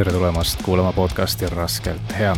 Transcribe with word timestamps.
tere 0.00 0.12
tulemast 0.12 0.62
kuulama 0.62 0.92
podcasti 0.92 1.46
Raskelt 1.46 2.12
hea. 2.18 2.36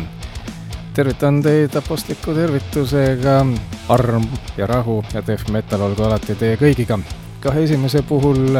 tervitan 0.93 1.41
teid 1.41 1.75
apostliku 1.75 2.33
tervitusega. 2.33 3.45
arm 3.89 4.25
ja 4.57 4.67
rahu 4.67 5.05
ja 5.13 5.23
death 5.27 5.49
metal 5.49 5.81
olgu 5.81 6.03
alati 6.03 6.35
teie 6.35 6.57
kõigiga. 6.59 6.99
kahe 7.39 7.63
esimese 7.63 8.01
puhul 8.01 8.59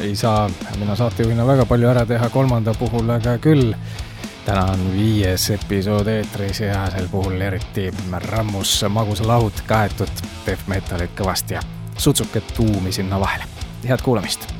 ei 0.00 0.14
saa 0.16 0.50
mina 0.78 0.96
saatejuhina 0.96 1.46
väga 1.46 1.66
palju 1.66 1.88
ära 1.88 2.06
teha, 2.06 2.28
kolmanda 2.28 2.74
puhul 2.78 3.10
aga 3.10 3.38
küll. 3.38 3.74
täna 4.44 4.64
on 4.64 4.92
viies 4.92 5.50
episood 5.50 6.06
eetris 6.06 6.60
ja 6.60 6.86
sel 6.90 7.08
puhul 7.10 7.40
eriti 7.40 7.90
rammus 8.30 8.84
magusalaud 8.88 9.66
kaetud 9.66 10.26
death 10.46 10.68
metalit 10.68 11.18
kõvasti 11.18 11.58
ja 11.58 11.62
sutsuke 11.98 12.40
tuumi 12.40 12.92
sinna 12.92 13.20
vahele. 13.20 13.44
head 13.88 14.02
kuulamist 14.02 14.53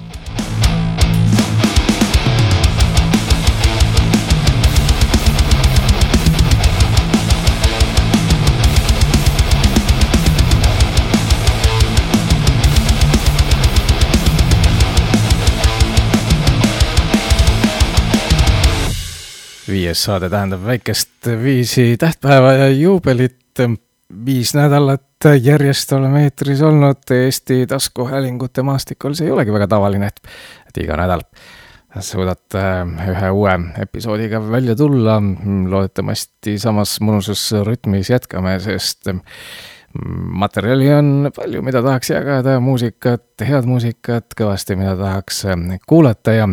viies 19.75 20.05
saade 20.07 20.29
tähendab 20.31 20.63
väikest 20.67 21.27
viisi 21.43 21.97
tähtpäeva 21.99 22.53
ja 22.53 22.69
juubelit. 22.71 23.41
viis 24.27 24.53
nädalat 24.55 25.27
järjest 25.43 25.93
oleme 25.93 26.25
eetris 26.25 26.61
olnud 26.63 27.11
Eesti 27.11 27.67
taskuhäälingute 27.67 28.63
maastikul, 28.63 29.15
see 29.19 29.27
ei 29.27 29.33
olegi 29.33 29.53
väga 29.53 29.67
tavaline, 29.73 30.07
et, 30.13 30.21
et 30.69 30.79
iga 30.85 30.99
nädal 31.01 31.25
suudate 32.05 32.63
ühe 33.09 33.31
uue 33.31 33.55
episoodiga 33.83 34.43
välja 34.51 34.77
tulla. 34.77 35.17
loodetavasti 35.71 36.59
samas 36.59 36.99
mõnusas 37.01 37.43
rütmis 37.67 38.11
jätkame, 38.11 38.59
sest 38.61 39.11
materjali 40.45 40.91
on 40.95 41.31
palju, 41.35 41.63
mida 41.63 41.83
tahaks 41.83 42.11
jagada, 42.15 42.61
muusikat, 42.61 43.27
head 43.41 43.67
muusikat 43.67 44.39
kõvasti, 44.39 44.79
mida 44.79 44.95
tahaks 44.99 45.47
kuulata 45.87 46.37
ja, 46.39 46.51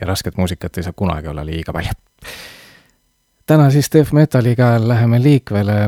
ja 0.00 0.10
rasket 0.12 0.36
muusikat 0.36 0.76
ei 0.76 0.88
saa 0.88 0.96
kunagi 0.96 1.32
olla 1.32 1.46
liiga 1.46 1.72
palju 1.72 1.96
täna 3.46 3.70
siis 3.70 3.90
Death 3.92 4.12
Metaliga 4.12 4.74
läheme 4.80 5.22
liikvele, 5.22 5.78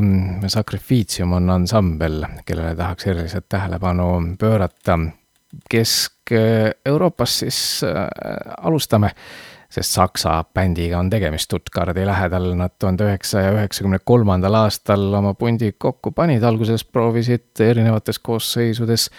Sacrificium 0.47 1.33
on 1.33 1.49
ansambel, 1.49 2.23
kellele 2.45 2.75
tahaks 2.75 3.07
eriliselt 3.07 3.49
tähelepanu 3.49 4.21
pöörata. 4.39 4.99
Kesk-Euroopas 5.69 7.39
siis 7.39 7.59
äh, 7.83 8.07
alustame, 8.61 9.09
sest 9.69 9.95
Saksa 9.95 10.43
bändiga 10.53 10.99
on 10.99 11.09
tegemist. 11.09 11.47
Stuttgardi 11.47 12.05
lähedal, 12.05 12.51
nad 12.59 12.75
tuhande 12.79 13.07
üheksasaja 13.07 13.53
üheksakümne 13.55 13.99
kolmandal 14.03 14.53
aastal 14.59 15.13
oma 15.13 15.33
pundi 15.33 15.71
kokku 15.77 16.11
panid, 16.11 16.43
alguses 16.43 16.85
proovisid 16.85 17.63
erinevates 17.63 18.19
koosseisudes 18.19 19.09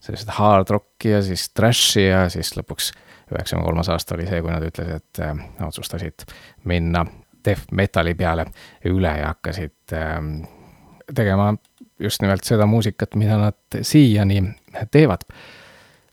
sellised 0.00 0.32
hard 0.32 0.72
rock'i 0.72 1.14
ja 1.14 1.22
siis 1.22 1.48
trash'i 1.54 2.06
ja 2.08 2.24
siis 2.32 2.54
lõpuks 2.56 2.90
üheksakümne 3.34 3.66
kolmas 3.66 3.88
aasta 3.88 4.14
oli 4.14 4.28
see, 4.28 4.42
kui 4.42 4.52
nad 4.52 4.64
ütlesid, 4.66 5.00
et 5.00 5.22
äh, 5.24 5.44
otsustasid 5.66 6.26
minna 6.64 7.04
death 7.44 7.72
metali 7.72 8.14
peale 8.14 8.46
üle 8.90 9.12
ja 9.18 9.32
hakkasid 9.34 9.96
äh, 9.96 10.18
tegema 11.14 11.54
just 12.00 12.22
nimelt 12.22 12.44
seda 12.44 12.66
muusikat, 12.66 13.14
mida 13.20 13.38
nad 13.38 13.82
siiani 13.82 14.42
teevad. 14.90 15.26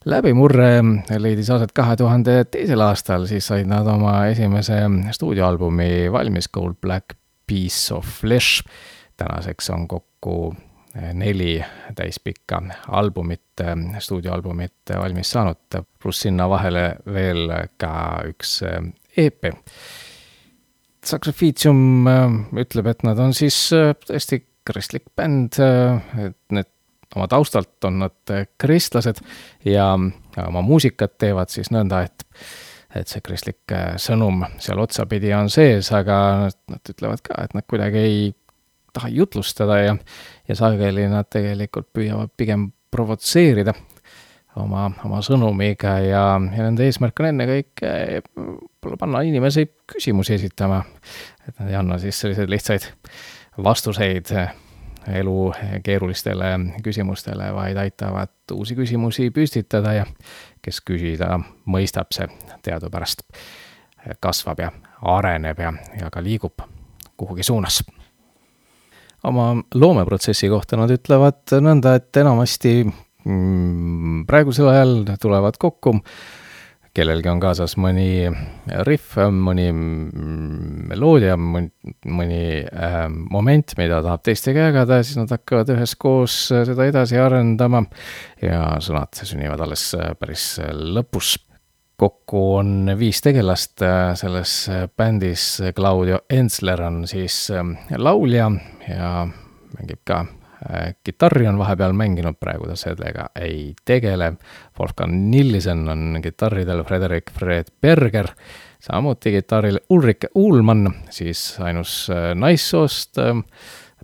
läbimurre 0.08 0.84
leidis 1.20 1.50
aset 1.52 1.72
kahe 1.76 1.96
tuhande 2.00 2.46
teisel 2.52 2.82
aastal, 2.82 3.26
siis 3.28 3.48
said 3.48 3.68
nad 3.68 3.88
oma 3.92 4.26
esimese 4.32 4.80
stuudioalbumi 5.12 6.12
valmis, 6.12 6.48
Gold 6.48 6.80
Black 6.82 7.18
Piece 7.48 7.94
of 7.94 8.06
Flesh. 8.06 8.64
tänaseks 9.18 9.70
on 9.70 9.88
kokku 9.88 10.56
neli 11.14 11.58
täispikka 11.96 12.62
albumit, 12.88 13.62
stuudioalbumit 14.00 14.94
valmis 14.98 15.32
saanud, 15.32 15.80
pluss 16.02 16.26
sinna 16.26 16.48
vahele 16.50 16.90
veel 17.14 17.52
ka 17.78 17.92
üks 18.30 18.60
EP. 19.18 19.50
Sacrificium 21.08 22.08
ütleb, 22.58 22.90
et 22.92 23.06
nad 23.08 23.20
on 23.24 23.36
siis 23.38 23.58
tõesti 23.72 24.42
kristlik 24.68 25.08
bänd, 25.16 25.60
et 25.60 26.40
need 26.52 26.72
oma 27.16 27.28
taustalt 27.32 27.86
on 27.88 28.02
nad 28.04 28.34
kristlased 28.60 29.22
ja 29.66 29.94
oma 30.48 30.64
muusikat 30.66 31.16
teevad 31.22 31.54
siis 31.54 31.72
nõnda, 31.74 32.04
et 32.08 32.26
et 32.96 33.10
see 33.12 33.22
kristlik 33.22 33.74
sõnum 34.00 34.46
seal 34.64 34.80
otsapidi 34.82 35.34
on 35.36 35.52
sees, 35.54 35.90
aga 35.94 36.48
nad 36.72 36.92
ütlevad 36.94 37.22
ka, 37.22 37.44
et 37.44 37.54
nad 37.54 37.66
kuidagi 37.68 38.00
ei 38.00 38.22
taha 38.98 39.12
jutlustada 39.14 39.80
ja, 39.84 39.96
ja 40.48 40.58
sageli 40.58 41.08
nad 41.12 41.30
tegelikult 41.30 41.90
püüavad 41.96 42.34
pigem 42.38 42.72
provotseerida 42.92 43.74
oma, 44.58 44.88
oma 45.06 45.22
sõnumiga 45.26 45.98
ja, 46.04 46.24
ja 46.38 46.68
nende 46.68 46.88
eesmärk 46.88 47.20
on 47.22 47.32
ennekõike 47.32 47.92
võib-olla 48.36 49.00
panna 49.00 49.24
inimesi 49.28 49.68
küsimusi 49.90 50.38
esitama. 50.38 50.84
et 51.48 51.60
nad 51.60 51.70
ei 51.70 51.76
anna 51.80 51.98
siis 52.02 52.20
selliseid 52.20 52.50
lihtsaid 52.50 52.88
vastuseid 53.64 54.34
elu 55.08 55.54
keerulistele 55.84 56.50
küsimustele, 56.84 57.52
vaid 57.56 57.78
aitavad 57.80 58.34
uusi 58.52 58.76
küsimusi 58.76 59.30
püstitada 59.32 59.94
ja 60.02 60.06
kes 60.62 60.82
küsida 60.84 61.38
mõistab, 61.66 62.12
see 62.12 62.28
teadupärast 62.64 63.24
kasvab 64.20 64.60
ja 64.60 64.72
areneb 65.02 65.60
ja, 65.60 65.74
ja 66.02 66.12
ka 66.12 66.24
liigub 66.24 66.64
kuhugi 67.18 67.44
suunas 67.44 67.82
oma 69.24 69.54
loomeprotsessi 69.76 70.50
kohta. 70.52 70.80
Nad 70.80 70.94
ütlevad 70.94 71.58
nõnda, 71.64 71.98
et 72.00 72.20
enamasti 72.22 72.82
mm, 72.84 74.26
praegusel 74.30 74.70
ajal 74.72 75.00
tulevad 75.22 75.58
kokku, 75.62 75.98
kellelgi 76.98 77.30
on 77.30 77.42
kaasas 77.42 77.76
mõni 77.78 78.26
rihv, 78.88 79.18
mõni 79.34 79.68
mm, 79.72 80.86
meloodia, 80.92 81.36
mõni, 81.38 82.42
äh, 82.66 83.02
moment, 83.10 83.76
mida 83.78 84.02
tahab 84.06 84.24
teistega 84.26 84.70
jagada 84.72 85.02
ja 85.02 85.06
siis 85.06 85.20
nad 85.22 85.34
hakkavad 85.34 85.74
üheskoos 85.76 86.40
seda 86.50 86.88
edasi 86.90 87.20
arendama 87.22 87.84
ja 88.42 88.78
sõnad 88.84 89.14
sünnivad 89.22 89.62
alles 89.68 89.92
päris 90.18 90.56
lõpus 90.98 91.36
kokku 91.98 92.56
on 92.56 92.92
viis 93.00 93.22
tegelast 93.22 93.82
äh, 93.82 94.16
selles 94.16 94.70
äh, 94.70 94.90
bändis. 94.98 95.62
Claudio 95.76 96.20
Ensler 96.30 96.82
on 96.82 97.08
siis 97.08 97.50
ähm, 97.52 97.74
laulja 97.98 98.52
ja 98.90 99.28
mängib 99.78 100.04
ka 100.06 100.20
äh, 100.70 100.94
kitarri 101.04 101.48
on 101.50 101.58
vahepeal 101.58 101.96
mänginud, 101.98 102.38
praegu 102.40 102.70
ta 102.70 102.76
sellega 102.78 103.30
ei 103.36 103.74
tegele. 103.86 104.34
Wolfgang 104.80 105.16
Nillisen 105.32 105.90
on 105.90 106.20
kitarridel, 106.24 106.84
Frederik 106.84 107.34
Fred 107.34 107.74
Berger, 107.82 108.30
samuti 108.80 109.34
kitarril 109.40 109.82
Ulrike 109.90 110.30
Uulmann, 110.36 110.92
siis 111.10 111.58
ainus 111.60 112.12
naissoost 112.36 113.18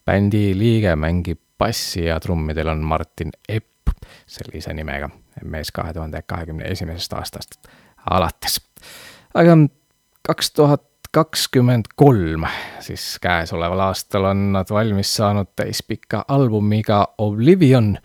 bändi 0.06 0.50
liige, 0.58 0.96
mängib 0.96 1.40
bassi 1.58 2.08
ja 2.08 2.20
trummidel 2.20 2.74
on 2.74 2.82
Martin 2.82 3.32
Epp, 3.50 3.94
sellise 4.26 4.74
nimega 4.74 5.12
mees 5.46 5.72
kahe 5.72 5.94
tuhande 5.94 6.22
kahekümne 6.26 6.66
esimesest 6.74 7.14
aastast 7.14 7.62
alates. 8.10 8.62
aga 9.34 9.58
kaks 10.28 10.52
tuhat 10.52 10.84
kakskümmend 11.14 11.92
kolm, 11.96 12.46
siis 12.82 13.20
käesoleval 13.22 13.80
aastal 13.86 14.26
on 14.32 14.48
nad 14.56 14.70
valmis 14.74 15.12
saanud 15.16 15.52
täispika 15.56 16.24
albumiga 16.28 17.04
Oblivion, 17.18 17.98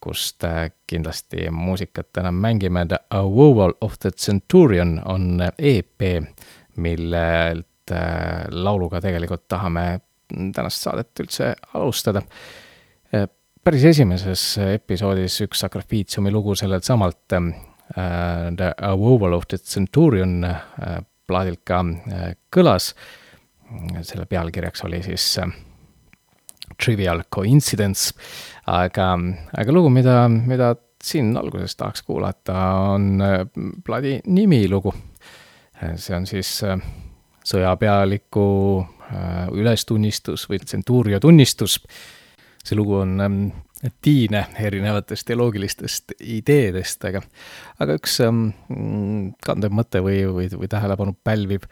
kust 0.00 0.42
kindlasti 0.90 1.50
muusikat 1.50 2.16
enam 2.18 2.34
mängime. 2.34 2.86
The 2.86 2.98
Avowal 3.10 3.74
of 3.80 3.98
the 4.02 4.10
Centurion 4.10 5.00
on 5.04 5.38
EP, 5.58 6.02
millelt 6.76 7.94
lauluga 8.50 9.00
tegelikult 9.00 9.46
tahame 9.48 10.00
tänast 10.54 10.82
saadet 10.82 11.20
üldse 11.20 11.54
alustada. 11.74 12.22
päris 13.64 13.84
esimeses 13.84 14.58
episoodis 14.58 15.40
üks 15.46 15.60
Sacrificiumi 15.60 16.30
lugu 16.30 16.54
sellelt 16.54 16.84
samalt 16.84 17.38
the 17.94 18.74
Avowal 18.82 19.32
of 19.34 19.48
the 19.48 19.58
Centurion 19.58 20.44
äh, 20.44 21.00
plaadilt 21.26 21.64
ka 21.64 21.80
äh, 21.82 22.34
kõlas. 22.52 22.94
selle 24.02 24.24
pealkirjaks 24.26 24.82
oli 24.82 24.98
siis 25.02 25.24
Trivial 26.84 27.22
Coincidence, 27.30 28.10
aga, 28.66 29.12
aga 29.54 29.72
lugu, 29.72 29.92
mida, 29.94 30.24
mida 30.28 30.72
siin 31.02 31.36
alguses 31.38 31.76
tahaks 31.78 32.02
kuulata, 32.02 32.56
on 32.96 33.22
plaadi 33.86 34.16
nimilugu. 34.26 34.90
see 35.94 36.16
on 36.16 36.26
siis 36.26 36.50
sõjapealiku 37.46 38.48
ülestunnistus 39.54 40.48
või 40.50 40.58
tsentuuria 40.64 41.20
tunnistus. 41.20 41.78
See 42.64 42.76
lugu 42.78 43.00
on 43.00 43.20
tiine 44.02 44.44
erinevatest 44.60 45.26
teoloogilistest 45.30 46.14
ideedest, 46.20 47.04
aga, 47.08 47.22
aga 47.80 47.96
üks 47.96 48.18
ähm, 48.24 48.50
kandev 49.44 49.72
mõte 49.72 50.02
või, 50.04 50.20
või, 50.28 50.50
või 50.52 50.68
tähelepanu 50.70 51.16
pälviv 51.24 51.64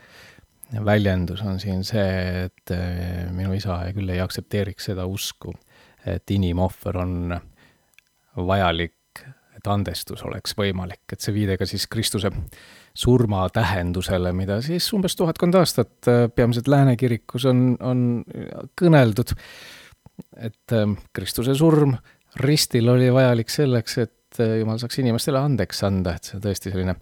väljendus 0.85 1.43
on 1.45 1.61
siin 1.61 1.85
see, 1.85 2.47
et 2.49 2.73
äh, 2.73 3.29
minu 3.35 3.53
isa 3.57 3.81
küll 3.97 4.09
ei 4.13 4.23
aktsepteeriks 4.25 4.91
seda 4.91 5.07
usku, 5.09 5.53
et 6.09 6.31
inimohver 6.33 7.01
on 7.01 7.37
vajalik, 8.49 9.25
et 9.59 9.69
andestus 9.69 10.23
oleks 10.25 10.55
võimalik, 10.57 11.05
et 11.13 11.25
see 11.25 11.35
viide 11.35 11.57
ka 11.59 11.67
siis 11.69 11.89
Kristuse 11.91 12.31
surma 12.99 13.45
tähendusele, 13.53 14.33
mida 14.37 14.63
siis 14.65 14.87
umbes 14.97 15.17
tuhatkond 15.19 15.61
aastat 15.61 16.09
äh, 16.09 16.25
peamiselt 16.33 16.73
Lääne 16.73 16.97
kirikus 16.97 17.45
on, 17.49 17.75
on 17.85 18.07
kõneldud 18.79 19.37
et 20.37 20.77
ähm, 20.77 20.97
Kristuse 21.15 21.55
surm 21.59 21.97
ristil 22.43 22.89
oli 22.89 23.11
vajalik 23.15 23.51
selleks, 23.51 23.99
et 23.99 24.41
äh, 24.41 24.59
Jumal 24.61 24.81
saaks 24.83 25.01
inimestele 25.03 25.41
andeks 25.41 25.83
anda, 25.89 26.17
et 26.17 26.29
see 26.29 26.39
on 26.39 26.47
tõesti 26.47 26.73
selline, 26.75 26.97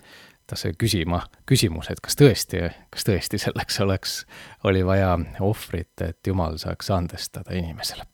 ta 0.46 0.58
sai 0.58 0.76
küsima 0.78 1.22
küsimuse, 1.48 1.96
et 1.96 2.02
kas 2.04 2.18
tõesti, 2.18 2.66
kas 2.94 3.08
tõesti 3.08 3.40
selleks 3.42 3.80
oleks, 3.84 4.18
oli 4.64 4.84
vaja 4.86 5.16
ohvrit, 5.44 5.94
et 6.06 6.20
Jumal 6.26 6.60
saaks 6.62 6.92
andestada 6.94 7.56
inimesele 7.56 8.06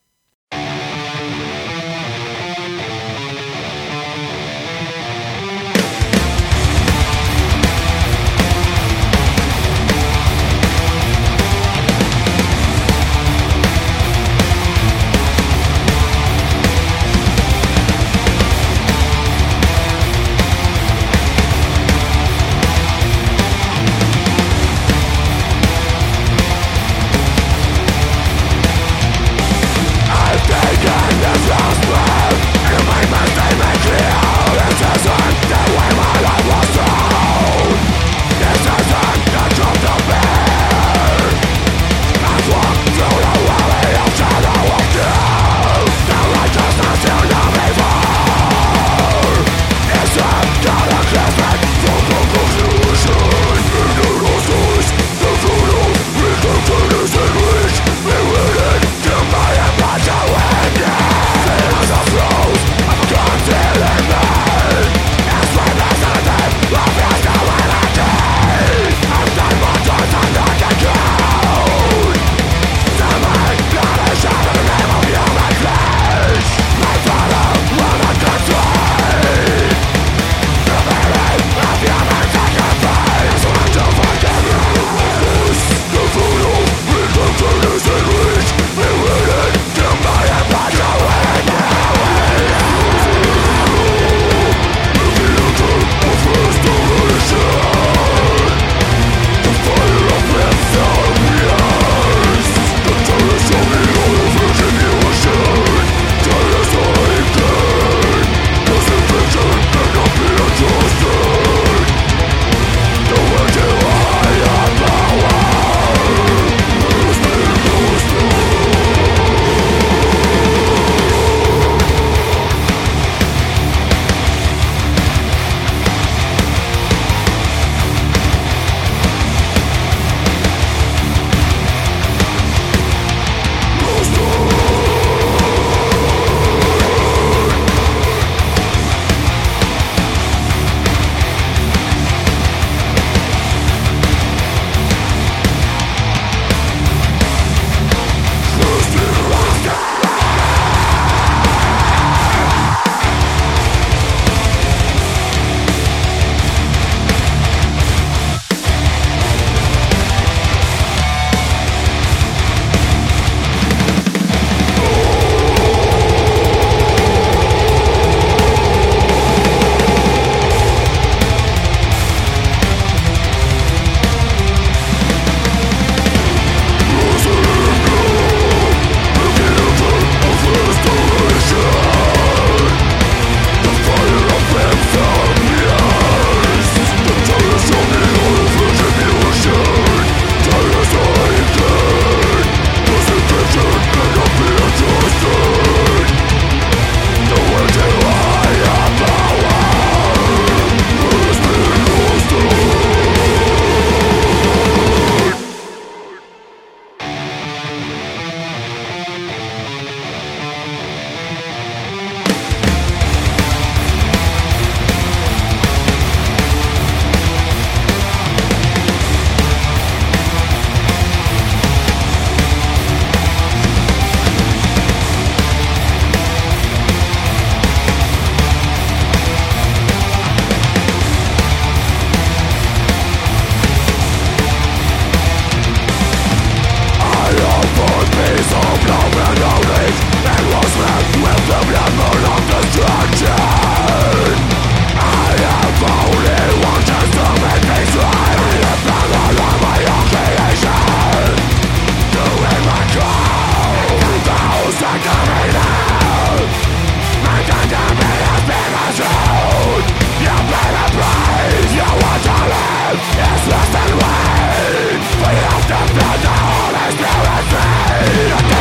lost 263.49 263.75
and 263.75 263.95
weak 263.99 265.03
We 265.23 265.33
have 265.47 265.65
to 265.71 265.79
build 265.95 266.21
the 266.23 266.35
Holy 266.43 266.87
Spirit's 266.97 268.52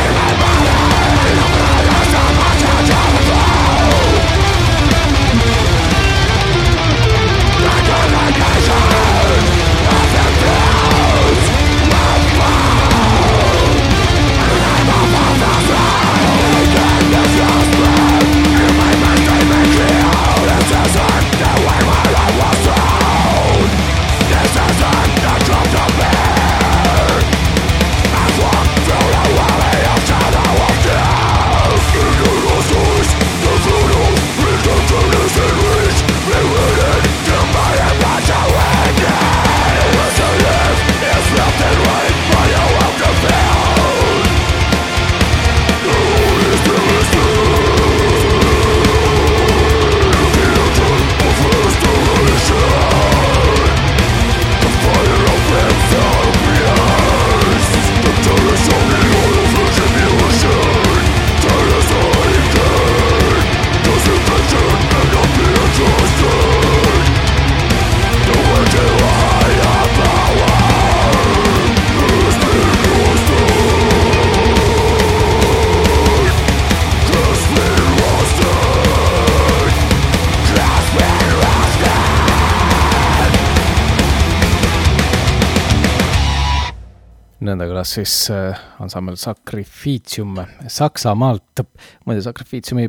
nõnda 87.42 87.66
kõlas 87.68 87.94
siis 87.96 88.14
äh, 88.32 88.58
ansambel 88.82 89.16
Sacrificium 89.20 90.38
Saksamaalt. 90.70 91.64
muide, 92.06 92.22
Sacrificiumi 92.24 92.88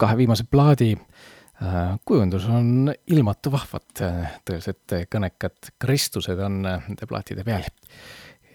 kahe 0.00 0.16
viimase 0.16 0.46
plaadi 0.50 0.92
äh, 0.94 1.96
kujundus 2.04 2.46
on 2.48 2.92
ilmatu 3.06 3.52
vahvad, 3.52 3.88
tõeliselt 4.46 4.96
kõnekad 5.12 5.72
kristused 5.82 6.38
on 6.38 6.62
nende 6.64 7.10
plaatide 7.10 7.44
peal. 7.44 7.66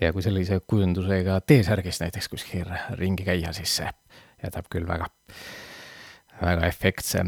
ja 0.01 0.11
kui 0.13 0.23
sellise 0.23 0.59
kujundusega 0.67 1.39
T-särgis 1.47 2.01
näiteks 2.01 2.31
kuskil 2.31 2.71
ringi 2.99 3.23
käia, 3.23 3.53
siis 3.55 3.77
see 3.79 3.91
jätab 4.43 4.67
küll 4.71 4.87
väga, 4.87 5.07
väga 6.41 6.67
efektse, 6.67 7.23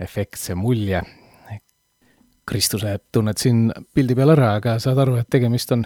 efektse 0.00 0.54
mulje 0.54 1.02
Kristuse 2.50 2.96
tunned 3.12 3.38
siin 3.38 3.68
pildi 3.94 4.16
peal 4.18 4.32
ära, 4.32 4.54
aga 4.58 4.78
saad 4.82 4.98
aru, 4.98 5.20
et 5.20 5.28
tegemist 5.30 5.70
on 5.70 5.84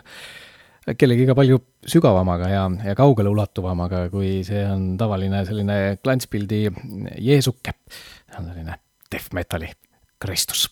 kellegiga 0.99 1.35
palju 1.37 1.61
sügavamaga 1.89 2.49
ja, 2.53 2.65
ja 2.85 2.95
kaugele 2.99 3.33
ulatuvamaga, 3.33 4.07
kui 4.13 4.43
see 4.47 4.65
on 4.69 4.95
tavaline 5.01 5.45
selline 5.49 5.79
klantspildi 6.03 6.63
Jeesuke. 7.25 7.77
see 7.89 8.41
on 8.41 8.51
selline 8.53 8.81
death 9.11 9.33
metali 9.37 9.71
Kristus 10.21 10.69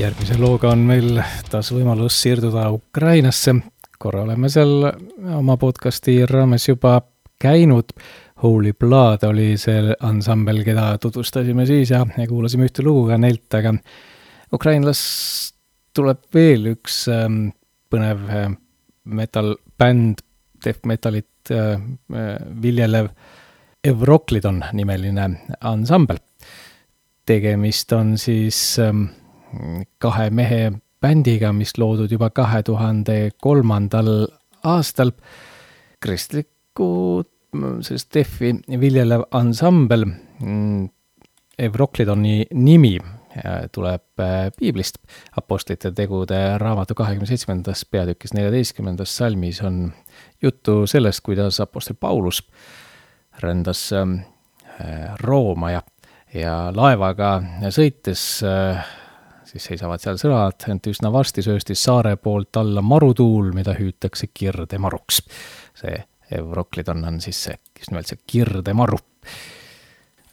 järgmise 0.00 0.36
looga 0.40 0.70
on 0.72 0.84
meil 0.86 1.18
taas 1.50 1.70
võimalus 1.74 2.16
siirduda 2.22 2.68
Ukrainasse. 2.72 3.54
korra 3.98 4.22
oleme 4.22 4.48
seal 4.50 4.86
oma 5.38 5.56
podcasti 5.56 6.26
raames 6.26 6.68
juba 6.68 7.00
käinud. 7.40 7.92
Holy 8.42 8.72
Blood 8.72 9.22
oli 9.28 9.56
see 9.60 9.94
ansambel, 10.02 10.64
keda 10.64 10.98
tutvustasime 10.98 11.66
siis 11.66 11.90
ja, 11.90 12.00
ja 12.18 12.26
kuulasime 12.26 12.66
ühte 12.66 12.82
lugu 12.82 13.06
ka 13.12 13.18
neilt, 13.18 13.54
aga 13.54 13.74
ukrainlast 14.52 15.54
tuleb 15.94 16.24
veel 16.34 16.72
üks 16.72 17.04
ähm, 17.12 17.52
põnev 17.92 18.26
äh, 18.32 18.50
metal-bänd, 19.04 20.24
death 20.64 20.88
metalit 20.88 21.52
äh, 21.54 21.76
äh, 21.76 22.36
viljelev 22.62 23.12
Evroklidon 23.84 24.62
nimeline 24.72 25.30
ansambel. 25.60 26.18
tegemist 27.26 27.92
on 27.92 28.16
siis 28.18 28.78
ähm, 28.78 29.04
kahe 29.98 30.30
mehe 30.30 30.72
bändiga, 31.02 31.52
mis 31.52 31.76
loodud 31.78 32.12
juba 32.12 32.30
kahe 32.30 32.62
tuhande 32.62 33.30
kolmandal 33.40 34.26
aastal. 34.64 35.12
kristlikku 36.02 37.22
sellist 37.80 38.14
defi 38.14 38.54
viljelev 38.80 39.22
ansambel, 39.30 40.06
mm, 40.40 40.88
Evroklidoni 41.58 42.46
nimi 42.54 42.96
tuleb 43.72 44.20
äh, 44.20 44.50
piiblist. 44.58 44.98
Apostlite 45.36 45.92
tegude 45.92 46.58
raamatu 46.58 46.94
kahekümne 46.94 47.26
seitsmendas 47.26 47.84
peatükis 47.90 48.34
neljateistkümnendas 48.36 49.16
salmis 49.16 49.62
on 49.62 49.92
juttu 50.42 50.86
sellest, 50.86 51.20
kuidas 51.24 51.60
Apostel 51.60 51.96
Paulus 52.00 52.42
rändas 53.40 53.90
äh, 53.92 55.14
Rooma 55.20 55.70
ja, 55.70 55.82
ja 56.34 56.56
laevaga 56.74 57.36
sõites 57.70 58.24
äh, 58.46 58.84
siis 59.52 59.68
seisavad 59.68 60.00
seal 60.00 60.18
sõnad, 60.20 60.64
ent 60.72 60.86
üsna 60.88 61.12
varsti 61.12 61.44
sööstis 61.44 61.82
saare 61.84 62.16
poolt 62.16 62.56
alla 62.60 62.82
marutuul, 62.82 63.52
mida 63.56 63.76
hüütakse 63.78 64.30
kirdemaruks. 64.34 65.22
see 65.74 66.00
Evroklidon 66.32 67.04
on 67.04 67.20
siis 67.20 67.42
see, 67.44 67.58
just 67.78 67.90
nimelt 67.90 68.08
see 68.08 68.18
kirdemaru. 68.26 68.98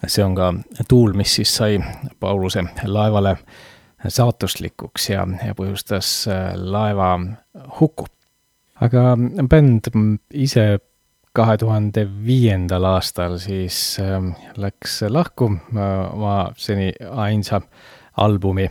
see 0.07 0.23
on 0.23 0.35
ka 0.35 0.53
tuul, 0.88 1.13
mis 1.13 1.35
siis 1.35 1.55
sai 1.55 1.79
Pauluse 2.19 2.63
laevale 2.85 3.35
saatuslikuks 4.07 5.09
ja, 5.09 5.27
ja 5.45 5.55
põhjustas 5.55 6.27
äh, 6.31 6.53
laeva 6.55 7.19
huku. 7.79 8.07
aga 8.79 9.17
bänd 9.51 9.91
ise 10.31 10.79
kahe 11.35 11.57
tuhande 11.57 12.05
viiendal 12.25 12.85
aastal 12.93 13.38
siis 13.38 13.97
äh, 13.99 14.23
läks 14.55 15.01
lahku 15.09 15.51
äh, 15.51 16.13
oma 16.13 16.51
seni 16.57 16.93
ainsa 17.11 17.61
albumi 18.17 18.69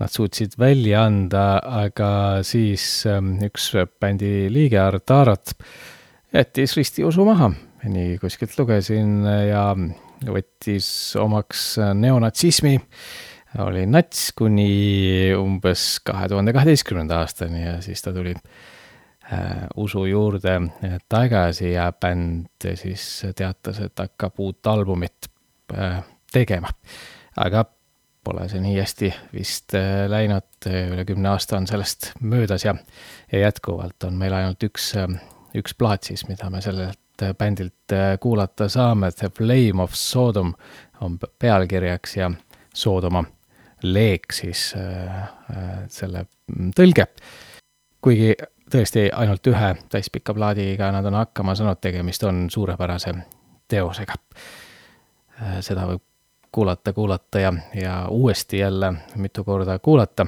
nad 0.00 0.08
suutsid 0.12 0.56
välja 0.58 1.04
anda, 1.04 1.60
aga 1.60 2.10
siis 2.46 3.04
ähm, 3.08 3.34
üks 3.44 3.70
bändi 4.00 4.48
liige, 4.52 4.80
Artarat, 4.80 5.52
jättis 6.32 6.76
ristiusu 6.78 7.26
maha, 7.28 7.50
nii 7.84 8.16
kuskilt 8.20 8.56
lugesin 8.58 9.20
ja 9.48 9.66
võttis 10.24 10.88
omaks 11.20 11.74
neonatsismi, 11.96 12.74
oli 13.64 13.84
nats 13.90 14.30
kuni 14.38 15.32
umbes 15.36 15.98
kahe 16.06 16.28
tuhande 16.30 16.54
kaheteistkümnenda 16.56 17.18
aastani 17.20 17.64
ja 17.64 17.74
siis 17.84 18.00
ta 18.04 18.12
tuli 18.14 18.32
äh, 18.36 19.66
usu 19.76 20.06
juurde 20.08 20.54
tagasi 21.10 21.74
ja 21.74 21.90
bänd 21.92 22.70
siis 22.78 23.26
teatas, 23.36 23.82
et 23.84 24.00
hakkab 24.00 24.40
uut 24.40 24.70
albumit 24.70 25.28
äh, 25.76 26.00
tegema. 26.32 26.72
aga 27.36 27.66
pole 28.24 28.46
see 28.50 28.60
nii 28.62 28.76
hästi 28.76 29.10
vist 29.32 29.74
äh, 29.78 30.04
läinud, 30.10 30.68
üle 30.68 31.04
kümne 31.08 31.32
aasta 31.32 31.56
on 31.56 31.66
sellest 31.70 32.12
möödas 32.20 32.64
ja, 32.66 32.74
ja 33.32 33.46
jätkuvalt 33.46 34.04
on 34.08 34.18
meil 34.20 34.34
ainult 34.36 34.62
üks, 34.66 34.92
äh, 35.00 35.08
üks 35.56 35.74
plaat 35.78 36.08
siis, 36.08 36.26
mida 36.28 36.50
me 36.52 36.60
sellelt 36.64 37.24
äh, 37.24 37.34
bändilt 37.38 37.96
kuulata 38.20 38.68
saame, 38.68 39.12
The 39.16 39.30
Flame 39.36 39.82
of 39.82 39.96
Sodom 39.98 40.54
on 41.00 41.18
pealkirjaks 41.18 42.16
ja 42.16 42.30
Sodoma 42.74 43.24
leek 43.82 44.32
siis 44.36 44.74
selle 45.88 46.26
tõlge. 46.76 47.06
kuigi 48.04 48.34
tõesti 48.70 49.06
ainult 49.16 49.48
ühe 49.48 49.70
täispika 49.90 50.34
plaadiga 50.36 50.90
nad 50.92 51.08
on 51.08 51.16
hakkama 51.16 51.54
saanud, 51.56 51.80
tegemist 51.80 52.22
on 52.28 52.44
suurepärase 52.52 53.14
teosega. 53.72 54.20
seda 55.64 55.88
võib 55.88 56.04
kuulata, 56.52 56.92
kuulata 56.92 57.40
ja, 57.40 57.52
ja 57.74 58.06
uuesti 58.08 58.58
jälle 58.58 58.92
mitu 59.16 59.44
korda 59.44 59.78
kuulata. 59.78 60.26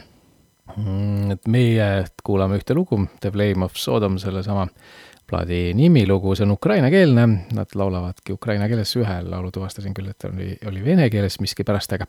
Mm, 0.76 1.30
et 1.30 1.48
meie 1.48 2.04
kuulame 2.24 2.56
ühte 2.56 2.74
lugu, 2.74 3.00
The 3.20 3.30
Flame 3.30 3.64
of 3.64 3.76
Sodom, 3.76 4.18
sellesama 4.18 4.66
plaadi 5.28 5.72
nimilugu, 5.74 6.34
see 6.36 6.46
on 6.46 6.54
ukrainakeelne, 6.56 7.26
nad 7.56 7.76
laulavadki 7.76 8.34
ukraina 8.36 8.68
keeles, 8.68 8.94
ühe 9.00 9.18
laulu 9.26 9.50
tuvastasin 9.52 9.94
küll, 9.96 10.10
et 10.12 10.28
oli, 10.28 10.50
oli 10.68 10.84
vene 10.84 11.08
keeles 11.12 11.40
miskipärast, 11.40 11.96
aga 11.96 12.08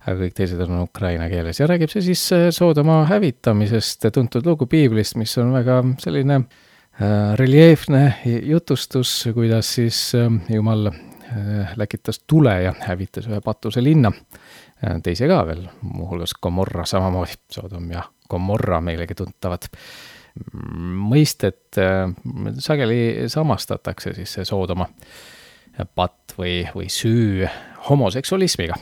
aga 0.00 0.16
kõik 0.22 0.36
teised 0.36 0.60
on 0.64 0.78
ukraina 0.86 1.28
keeles 1.28 1.60
ja 1.60 1.68
räägib 1.68 1.92
see 1.92 2.04
siis 2.10 2.22
äh, 2.32 2.48
Soodoma 2.54 3.02
hävitamisest, 3.10 4.08
tuntud 4.14 4.46
lugu 4.48 4.68
piiblist, 4.70 5.18
mis 5.20 5.36
on 5.40 5.52
väga 5.52 5.82
selline 6.00 6.38
äh, 6.40 7.34
reljeefne 7.40 8.04
jutustus, 8.48 9.12
kuidas 9.36 9.74
siis 9.76 10.00
äh, 10.16 10.32
jumal 10.48 10.88
läkitas 11.76 12.22
tule 12.26 12.62
ja 12.62 12.74
hävitas 12.80 13.28
ühe 13.30 13.40
patuse 13.44 13.82
linna. 13.84 14.12
Äh, 14.84 15.00
teise 15.02 15.28
ka 15.30 15.42
veel, 15.46 15.66
muuhulgas 15.82 16.34
Gomorra 16.42 16.86
samamoodi, 16.88 17.38
Sodom 17.52 17.90
ja 17.92 18.04
Gomorra 18.30 18.80
meilegi 18.80 19.14
tuntavad 19.18 19.68
mõistet 21.10 21.78
äh, 21.78 22.06
sageli 22.58 23.28
samastatakse 23.30 24.14
siis 24.16 24.38
see 24.38 24.46
Soodoma 24.48 24.88
patt 25.94 26.34
või, 26.38 26.62
või 26.74 26.90
süü 26.92 27.48
homoseksualismiga. 27.88 28.76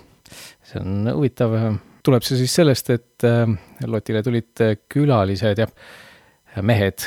see 0.64 0.80
on 0.80 1.08
huvitav, 1.12 1.54
tuleb 2.04 2.24
see 2.26 2.40
siis 2.40 2.54
sellest, 2.58 2.90
et 2.90 3.26
Lotile 3.86 4.22
tulid 4.22 4.64
külalised 4.90 5.62
ja 5.62 5.68
mehed, 6.62 7.04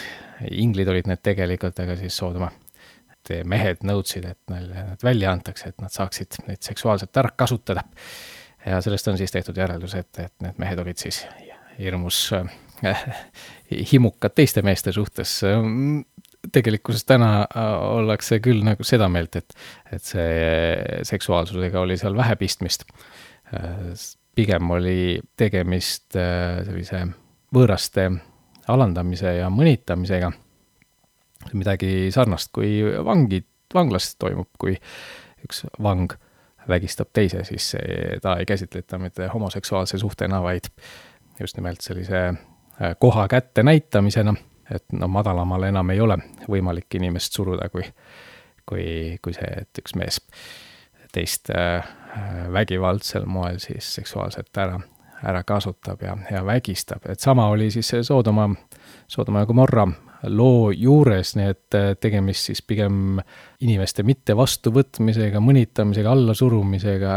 inglid 0.52 0.88
olid 0.94 1.10
need 1.12 1.24
tegelikult, 1.26 1.80
aga 1.84 1.98
siis 2.00 2.18
Soodoma 2.18 2.52
et 3.32 3.48
mehed 3.48 3.86
nõudsid, 3.88 4.28
et 4.28 4.54
neile 4.54 4.86
nad 4.92 5.04
välja 5.04 5.32
antakse, 5.32 5.72
et 5.72 5.82
nad 5.82 5.94
saaksid 5.94 6.44
neid 6.48 6.62
seksuaalselt 6.66 7.18
ära 7.18 7.32
kasutada. 7.38 7.84
ja 8.66 8.82
sellest 8.82 9.08
on 9.08 9.18
siis 9.18 9.32
tehtud 9.32 9.58
järeldus, 9.58 9.96
et, 9.96 10.12
et 10.20 10.34
need 10.44 10.60
mehed 10.62 10.80
olid 10.80 10.98
siis 10.98 11.24
hirmus 11.80 12.28
äh, 12.38 12.52
himukad 13.92 14.36
teiste 14.36 14.62
meeste 14.62 14.92
suhtes. 14.92 15.42
tegelikkuses 16.52 17.06
täna 17.06 17.42
äh, 17.42 17.66
ollakse 17.98 18.40
küll 18.42 18.64
nagu 18.66 18.84
seda 18.84 19.10
meelt, 19.10 19.36
et, 19.36 19.54
et 19.94 20.04
see 20.04 21.04
seksuaalsusega 21.06 21.80
oli 21.80 21.98
seal 22.02 22.18
vähe 22.18 22.36
pistmist. 22.36 22.86
Äh, 23.54 23.94
pigem 24.36 24.72
oli 24.72 25.20
tegemist 25.38 26.16
äh, 26.18 26.64
sellise 26.66 27.04
võõraste 27.54 28.10
alandamise 28.72 29.36
ja 29.38 29.50
mõnitamisega 29.54 30.32
midagi 31.54 32.12
sarnast, 32.12 32.52
kui 32.54 32.80
vangid, 33.06 33.48
vanglas 33.74 34.16
toimub, 34.20 34.50
kui 34.60 34.76
üks 35.46 35.66
vang 35.82 36.12
vägistab 36.68 37.10
teise, 37.14 37.44
siis 37.44 37.72
seda 37.74 38.36
ei 38.40 38.46
käsitleta 38.46 39.00
mitte 39.02 39.28
homoseksuaalse 39.34 39.98
suhtena, 39.98 40.42
vaid 40.44 40.70
just 41.40 41.58
nimelt 41.58 41.82
sellise 41.82 42.34
koha 43.00 43.28
kätte 43.28 43.64
näitamisena, 43.64 44.34
et 44.72 44.86
no 44.94 45.08
madalamale 45.08 45.70
enam 45.70 45.90
ei 45.90 46.02
ole 46.02 46.18
võimalik 46.50 46.96
inimest 46.96 47.34
suruda, 47.34 47.70
kui, 47.70 47.84
kui, 48.70 48.86
kui 49.22 49.34
see, 49.34 49.50
et 49.64 49.82
üks 49.82 49.96
mees 49.98 50.22
teist 51.12 51.50
vägivaldsel 52.54 53.26
moel 53.26 53.60
siis 53.60 53.88
seksuaalselt 53.96 54.58
ära, 54.58 54.80
ära 55.28 55.44
kasutab 55.44 56.02
ja, 56.06 56.16
ja 56.32 56.46
vägistab, 56.46 57.06
et 57.10 57.20
sama 57.20 57.48
oli 57.52 57.72
siis 57.72 57.92
Soodoma, 58.08 58.50
Soodoma 59.08 59.44
ja 59.44 59.50
Gomorra 59.50 59.88
loo 60.30 60.72
juures, 60.72 61.36
nii 61.38 61.50
et 61.50 61.78
äh, 61.78 61.92
tegemist 62.00 62.50
siis 62.50 62.62
pigem 62.66 63.20
inimeste 63.62 64.04
mitte 64.06 64.36
vastuvõtmisega, 64.38 65.42
mõnitamisega, 65.44 66.12
allasurumisega, 66.12 67.16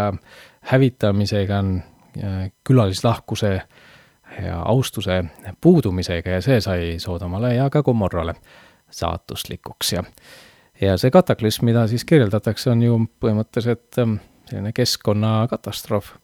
hävitamisega, 0.71 1.61
äh, 1.61 2.39
külalislahkuse 2.65 3.53
ja 4.35 4.61
austuse 4.67 5.21
puudumisega 5.61 6.39
ja 6.39 6.43
see 6.43 6.59
sai 6.65 6.95
Soodomale 6.99 7.55
ja 7.55 7.69
ka 7.71 7.85
Gomorrale 7.87 8.35
saatuslikuks 8.91 9.93
ja 9.93 10.03
ja 10.81 10.97
see 10.99 11.13
kataklüsm, 11.15 11.69
mida 11.69 11.85
siis 11.87 12.03
kirjeldatakse, 12.09 12.73
on 12.73 12.83
ju 12.83 12.97
põhimõtteliselt 13.23 14.01
ähm, 14.03 14.17
selline 14.49 14.73
keskkonnakatastroof. 14.75 16.15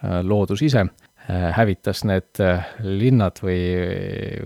Äh, 0.00 0.20
loodus 0.24 0.62
ise 0.64 0.86
hävitas 1.30 2.00
need 2.08 2.40
linnad 2.82 3.38
või 3.44 3.60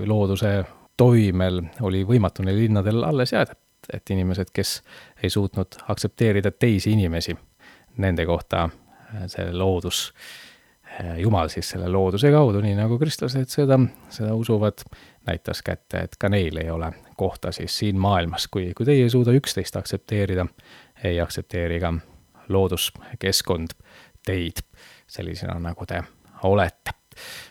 looduse 0.04 0.50
toimel 0.96 1.62
oli 1.82 2.04
võimatu 2.06 2.44
neil 2.46 2.58
linnadel 2.64 3.04
alles 3.04 3.32
jääda, 3.32 3.56
et 3.92 4.10
inimesed, 4.10 4.50
kes 4.52 4.80
ei 5.22 5.30
suutnud 5.30 5.78
aktsepteerida 5.88 6.50
teisi 6.50 6.92
inimesi, 6.92 7.36
nende 7.96 8.26
kohta 8.26 8.64
äh, 8.64 9.26
see 9.26 9.52
loodus, 9.52 10.06
äh, 11.00 11.18
Jumal 11.18 11.48
siis 11.52 11.68
selle 11.74 11.88
looduse 11.88 12.30
kaudu, 12.32 12.62
nii 12.64 12.76
nagu 12.78 12.98
kristlased 12.98 13.50
seda, 13.52 13.78
seda 14.14 14.34
usuvad, 14.34 14.86
näitas 15.26 15.62
kätte, 15.62 16.06
et 16.06 16.16
ka 16.18 16.28
neil 16.28 16.56
ei 16.62 16.70
ole 16.70 16.92
kohta 17.16 17.52
siis 17.52 17.78
siin 17.78 17.98
maailmas, 18.00 18.48
kui, 18.48 18.72
kui 18.76 18.86
teie 18.86 19.06
ei 19.06 19.12
suuda 19.12 19.34
üksteist 19.36 19.76
aktsepteerida, 19.76 20.46
ei 21.04 21.20
aktsepteeri 21.20 21.80
ka 21.80 21.94
looduskeskkond 22.48 23.76
teid 24.24 24.64
sellisena, 25.06 25.58
nagu 25.60 25.86
te 25.86 26.02
olete. 26.42 26.96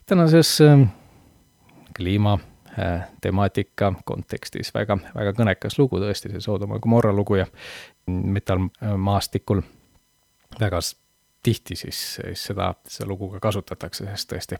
tänases 0.05 0.61
äh, 0.61 0.87
kliima 1.97 2.37
temaatika 3.21 3.93
kontekstis 4.05 4.73
väga, 4.73 4.97
väga 5.15 5.33
kõnekas 5.37 5.77
lugu 5.77 5.99
tõesti, 6.01 6.31
see 6.33 6.41
Soodoma 6.41 6.79
Gomorra 6.81 7.13
lugu 7.13 7.37
ja 7.37 7.45
metallmaastikul 8.07 9.61
väga 10.59 10.79
tihti 11.43 11.75
siis, 11.75 11.99
siis 12.15 12.45
seda, 12.49 12.73
seda 12.87 13.07
lugu 13.09 13.29
ka 13.35 13.41
kasutatakse, 13.43 14.07
sest 14.09 14.31
tõesti 14.31 14.59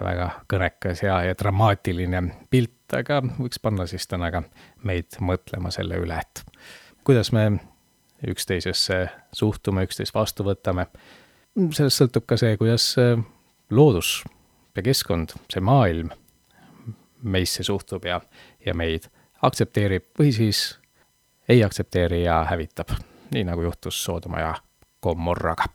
väga 0.00 0.30
kõnekas 0.52 1.02
ja, 1.02 1.20
ja 1.24 1.36
dramaatiline 1.38 2.22
pilt, 2.50 2.94
aga 2.96 3.22
võiks 3.38 3.60
panna 3.62 3.86
siis 3.88 4.06
täna 4.06 4.30
ka 4.30 4.42
meid 4.84 5.18
mõtlema 5.20 5.72
selle 5.74 5.98
üle, 6.02 6.20
et 6.20 6.44
kuidas 7.04 7.32
me 7.32 7.48
üksteisesse 8.26 9.06
suhtume, 9.34 9.86
üksteist 9.86 10.14
vastu 10.14 10.44
võtame. 10.44 10.86
sellest 11.72 12.02
sõltub 12.02 12.26
ka 12.26 12.36
see, 12.36 12.56
kuidas 12.56 12.94
loodus 13.70 14.22
ja 14.76 14.82
keskkond, 14.82 15.34
see 15.52 15.60
maailm 15.60 16.12
meisse 17.26 17.62
suhtub 17.66 18.04
ja, 18.04 18.20
ja 18.66 18.74
meid 18.74 19.10
aktsepteerib 19.42 20.10
või 20.18 20.32
siis 20.32 20.78
ei 21.48 21.64
aktsepteeri 21.64 22.24
ja 22.24 22.42
hävitab, 22.50 22.94
nii 23.34 23.44
nagu 23.46 23.66
juhtus 23.66 23.98
Soodoma 24.04 24.40
ja 24.40 24.54
Gomorraga 25.02 25.68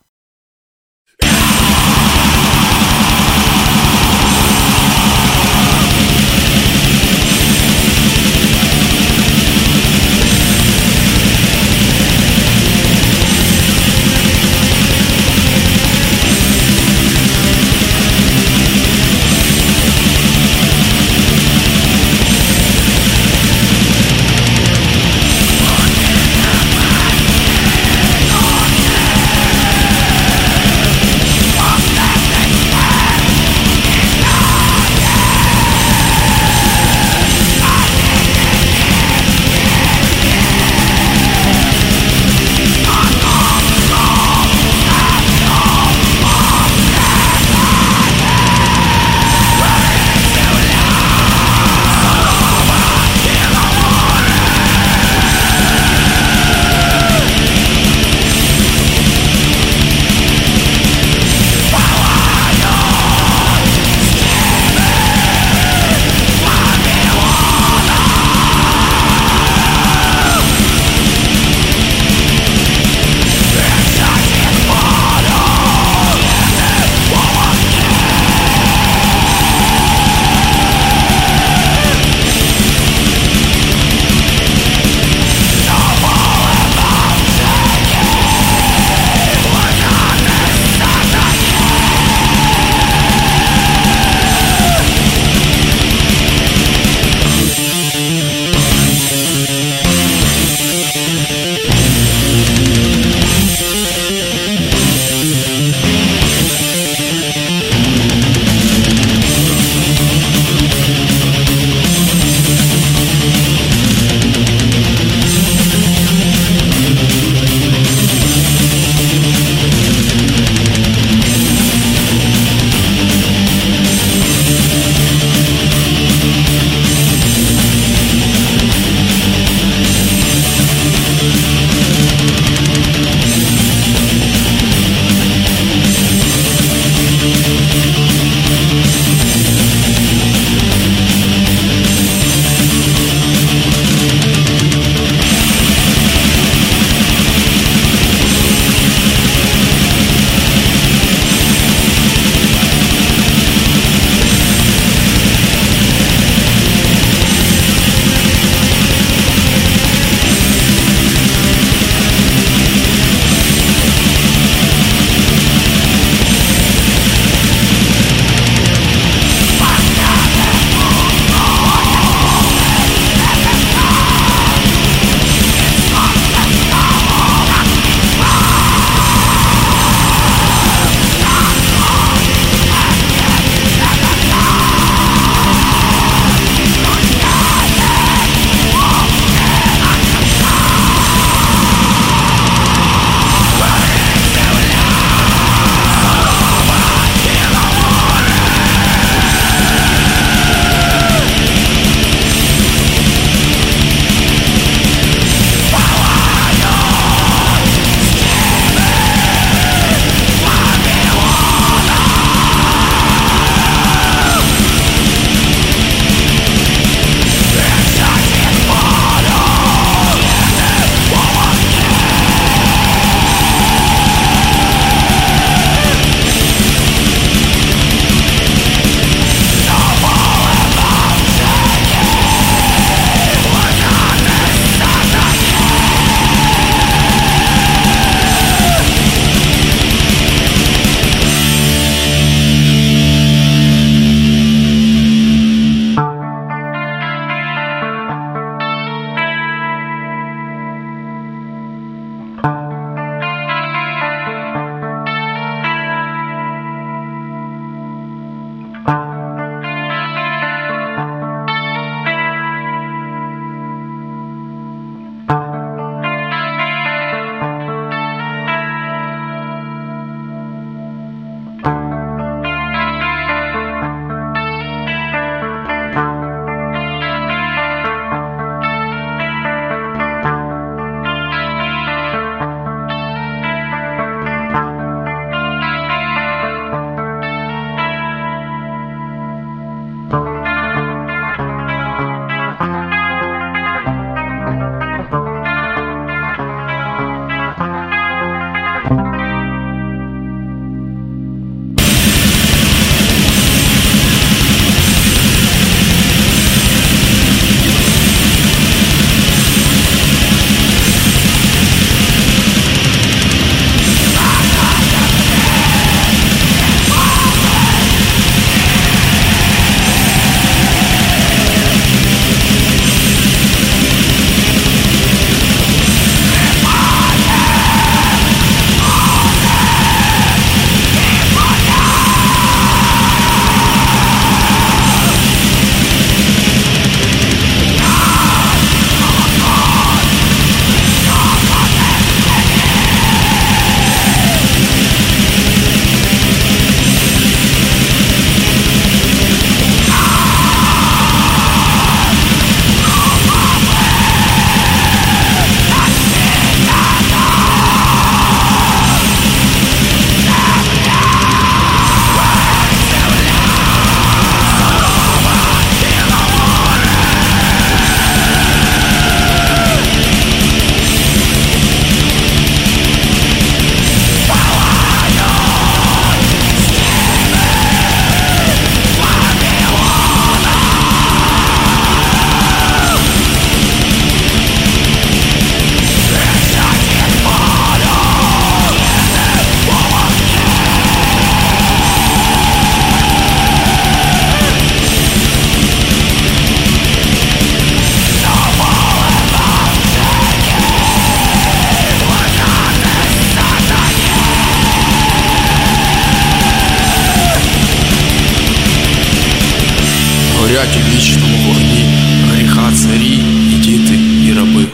Прощать 410.60 410.76
вечному 410.76 411.36
вогни 411.48 411.84
греха 412.30 412.70
цари 412.70 413.14
и 413.52 413.60
діти 413.62 413.96
и 414.28 414.34
рабы. 414.34 414.66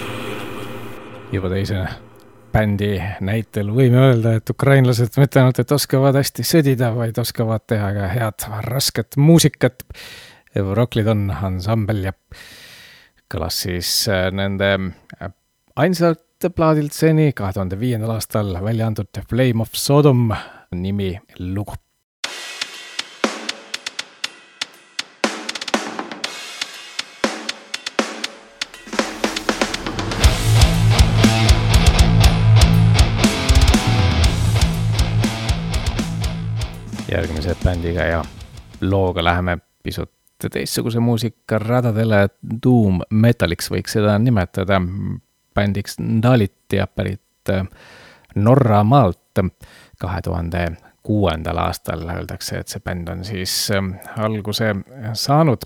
juba 1.33 1.49
teise 1.49 1.89
bändi 2.53 3.01
näitel 3.25 3.71
võime 3.73 4.01
öelda, 4.11 4.35
et 4.37 4.51
ukrainlased 4.53 5.17
mitte 5.17 5.41
ainult, 5.41 5.59
et 5.63 5.73
oskavad 5.73 6.19
hästi 6.19 6.45
sõdida, 6.45 6.91
vaid 6.97 7.19
oskavad 7.19 7.65
teha 7.67 7.89
ka 7.97 8.09
head 8.13 8.49
rasket 8.69 9.17
muusikat. 9.17 9.87
Euroklidon 10.55 11.31
ansambel 11.33 12.03
ja 12.11 12.13
kõlas 13.33 13.63
siis 13.65 13.89
äh, 14.13 14.29
nende 14.29 14.75
äh, 14.77 15.33
ainsalt 15.81 16.51
plaadilt 16.53 16.93
seni 16.93 17.31
kahe 17.33 17.55
tuhande 17.57 17.79
viiendal 17.81 18.19
aastal 18.19 18.53
välja 18.61 18.91
antud 18.91 19.23
Flame 19.31 19.65
of 19.65 19.73
Sodom 19.79 20.29
nimi 20.77 21.15
lugu 21.39 21.79
järgmise 37.12 37.56
bändiga 37.64 38.06
ja 38.06 38.26
looga 38.82 39.24
läheme 39.24 39.58
pisut 39.84 40.12
teistsuguse 40.52 41.00
muusika 41.00 41.60
radadele. 41.60 42.28
Doom 42.64 43.02
Metaliks 43.10 43.72
võiks 43.72 43.98
seda 43.98 44.18
nimetada, 44.22 44.82
bändiks 45.56 45.98
Dalitia 46.24 46.88
pärit 46.88 47.54
äh, 47.54 47.66
Norra 48.36 48.84
maalt. 48.84 49.24
kahe 50.02 50.22
tuhande 50.22 50.78
kuuendal 51.06 51.58
aastal 51.62 52.02
öeldakse, 52.10 52.58
et 52.58 52.68
see 52.68 52.82
bänd 52.82 53.10
on 53.10 53.24
siis 53.26 53.54
äh, 53.72 53.84
alguse 54.18 54.76
saanud 55.14 55.66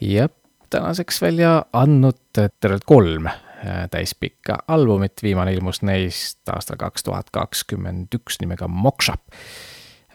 ja 0.00 0.28
tänaseks 0.70 1.22
välja 1.22 1.64
andnud 1.72 2.18
tervelt 2.34 2.84
kolm 2.84 3.26
äh, 3.26 3.86
täispikka 3.90 4.58
albumit, 4.68 5.22
viimane 5.22 5.54
ilmus 5.54 5.82
neist 5.82 6.48
aastal 6.50 6.76
kaks 6.76 7.06
tuhat 7.06 7.30
kakskümmend 7.30 8.14
üks 8.14 8.40
nimega 8.42 8.68
Moksha 8.68 9.14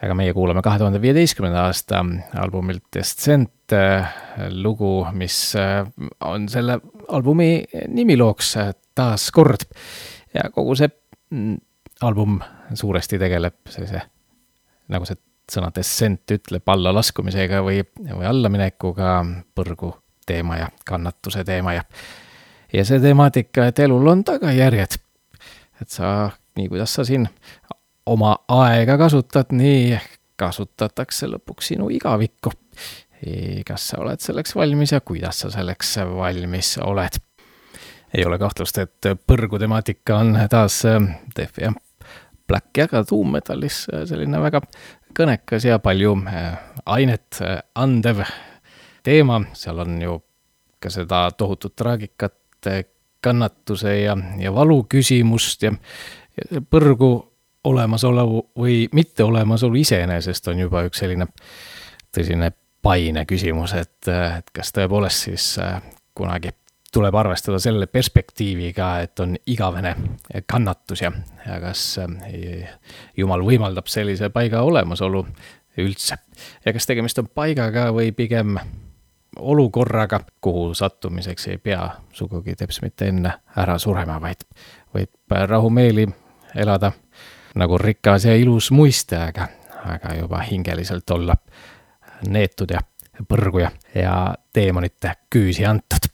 aga 0.00 0.16
meie 0.16 0.34
kuulame 0.36 0.62
kahe 0.64 0.80
tuhande 0.80 1.00
viieteistkümnenda 1.02 1.66
aasta 1.68 2.02
albumilt 2.40 2.86
Descent 2.96 3.74
äh, 3.76 4.14
lugu, 4.50 5.06
mis 5.12 5.54
äh, 5.58 5.84
on 6.24 6.48
selle 6.48 6.80
albumi 7.08 7.64
nimilooks 7.88 8.54
äh, 8.56 8.70
taas 8.94 9.30
kord. 9.34 9.66
ja 10.34 10.48
kogu 10.54 10.76
see 10.78 10.88
mm, 11.30 11.58
album 12.06 12.40
suuresti 12.74 13.18
tegeleb 13.20 13.60
sellise, 13.68 14.02
nagu 14.88 15.08
see 15.08 15.20
sõna 15.50 15.72
Descent 15.74 16.30
ütleb, 16.30 16.62
allalaskumisega 16.70 17.60
või, 17.66 17.82
või 18.06 18.26
allaminekuga, 18.28 19.14
põrgu 19.54 19.92
teema 20.26 20.60
ja 20.60 20.68
kannatuse 20.86 21.44
teema 21.44 21.74
ja 21.74 21.86
ja 22.72 22.84
see 22.86 23.00
temaatika, 23.02 23.66
et 23.70 23.78
elul 23.82 24.06
on 24.12 24.24
tagajärjed. 24.24 24.96
et 25.82 25.88
sa, 25.90 26.30
nii 26.56 26.68
kuidas 26.70 26.94
sa 26.94 27.04
siin 27.04 27.26
oma 28.06 28.36
aega 28.48 28.98
kasutad, 28.98 29.52
nii 29.52 29.98
kasutatakse 30.40 31.28
lõpuks 31.28 31.72
sinu 31.72 31.90
igavikku. 31.92 32.52
kas 33.66 33.88
sa 33.88 33.98
oled 34.00 34.20
selleks 34.20 34.54
valmis 34.56 34.92
ja 34.92 35.00
kuidas 35.00 35.42
sa 35.44 35.50
selleks 35.50 35.98
valmis 36.16 36.78
oled? 36.78 37.20
ei 38.14 38.24
ole 38.26 38.38
kahtlust, 38.38 38.78
et 38.78 39.06
põrgu 39.26 39.58
temaatika 39.58 40.16
on 40.18 40.38
taas 40.50 40.82
Def 41.36 41.58
ja 41.58 41.72
Black 42.48 42.76
ja 42.76 42.88
ka 42.88 43.04
Doom 43.06 43.36
Metalis 43.36 43.84
selline 43.86 44.40
väga 44.42 44.62
kõnekas 45.16 45.66
ja 45.66 45.78
palju 45.82 46.14
äh, 46.28 46.58
ainet 46.86 47.40
äh, 47.42 47.60
andev 47.74 48.22
teema, 49.06 49.40
seal 49.56 49.82
on 49.82 49.98
ju 50.02 50.16
ka 50.80 50.90
seda 50.92 51.28
tohutut 51.36 51.76
traagikat, 51.76 52.36
äh, 52.66 52.84
kannatuse 53.20 53.96
ja, 54.00 54.16
ja 54.40 54.52
valu 54.54 54.82
küsimust 54.88 55.66
ja, 55.66 55.74
ja 56.36 56.62
põrgu 56.62 57.12
olemasolu 57.64 58.50
või 58.58 58.88
mitteolemasolu 58.92 59.74
iseenesest 59.74 60.48
on 60.48 60.58
juba 60.58 60.84
üks 60.88 61.02
selline 61.02 61.26
tõsine 62.14 62.52
paine 62.82 63.26
küsimus, 63.28 63.74
et, 63.76 64.08
et 64.08 64.50
kas 64.56 64.72
tõepoolest 64.72 65.28
siis 65.28 65.52
äh, 65.60 65.82
kunagi 66.16 66.54
tuleb 66.92 67.14
arvestada 67.14 67.58
selle 67.62 67.86
perspektiiviga, 67.86 68.88
et 69.04 69.20
on 69.20 69.36
igavene 69.46 69.94
kannatus 70.46 71.04
ja, 71.04 71.12
ja 71.46 71.60
kas 71.62 71.84
äh, 72.02 72.70
jumal 73.16 73.44
võimaldab 73.46 73.90
sellise 73.90 74.30
paiga 74.34 74.62
olemasolu 74.66 75.24
üldse. 75.78 76.16
ja 76.64 76.72
kas 76.72 76.86
tegemist 76.86 77.18
on 77.18 77.28
paigaga 77.34 77.90
või 77.94 78.12
pigem 78.12 78.56
olukorraga, 79.36 80.20
kuhu 80.40 80.74
sattumiseks 80.74 81.46
ei 81.52 81.58
pea 81.58 81.84
sugugi 82.12 82.56
teps 82.58 82.80
mitte 82.82 83.06
enne 83.12 83.36
ära 83.56 83.78
surema, 83.78 84.18
vaid 84.20 84.42
võib 84.94 85.36
rahumeeli 85.46 86.08
elada 86.54 86.92
nagu 87.54 87.78
rikas 87.78 88.24
ja 88.24 88.34
ilus 88.36 88.70
muiste, 88.70 89.16
aga, 89.16 89.48
aga 89.84 90.14
juba 90.18 90.42
hingeliselt 90.46 91.10
olla 91.10 91.36
neetud 92.28 92.70
ja 92.70 92.80
põrgu 93.28 93.64
ja, 93.64 93.70
ja 93.94 94.14
teemonite 94.52 95.14
küüsi 95.30 95.66
antud 95.66 96.10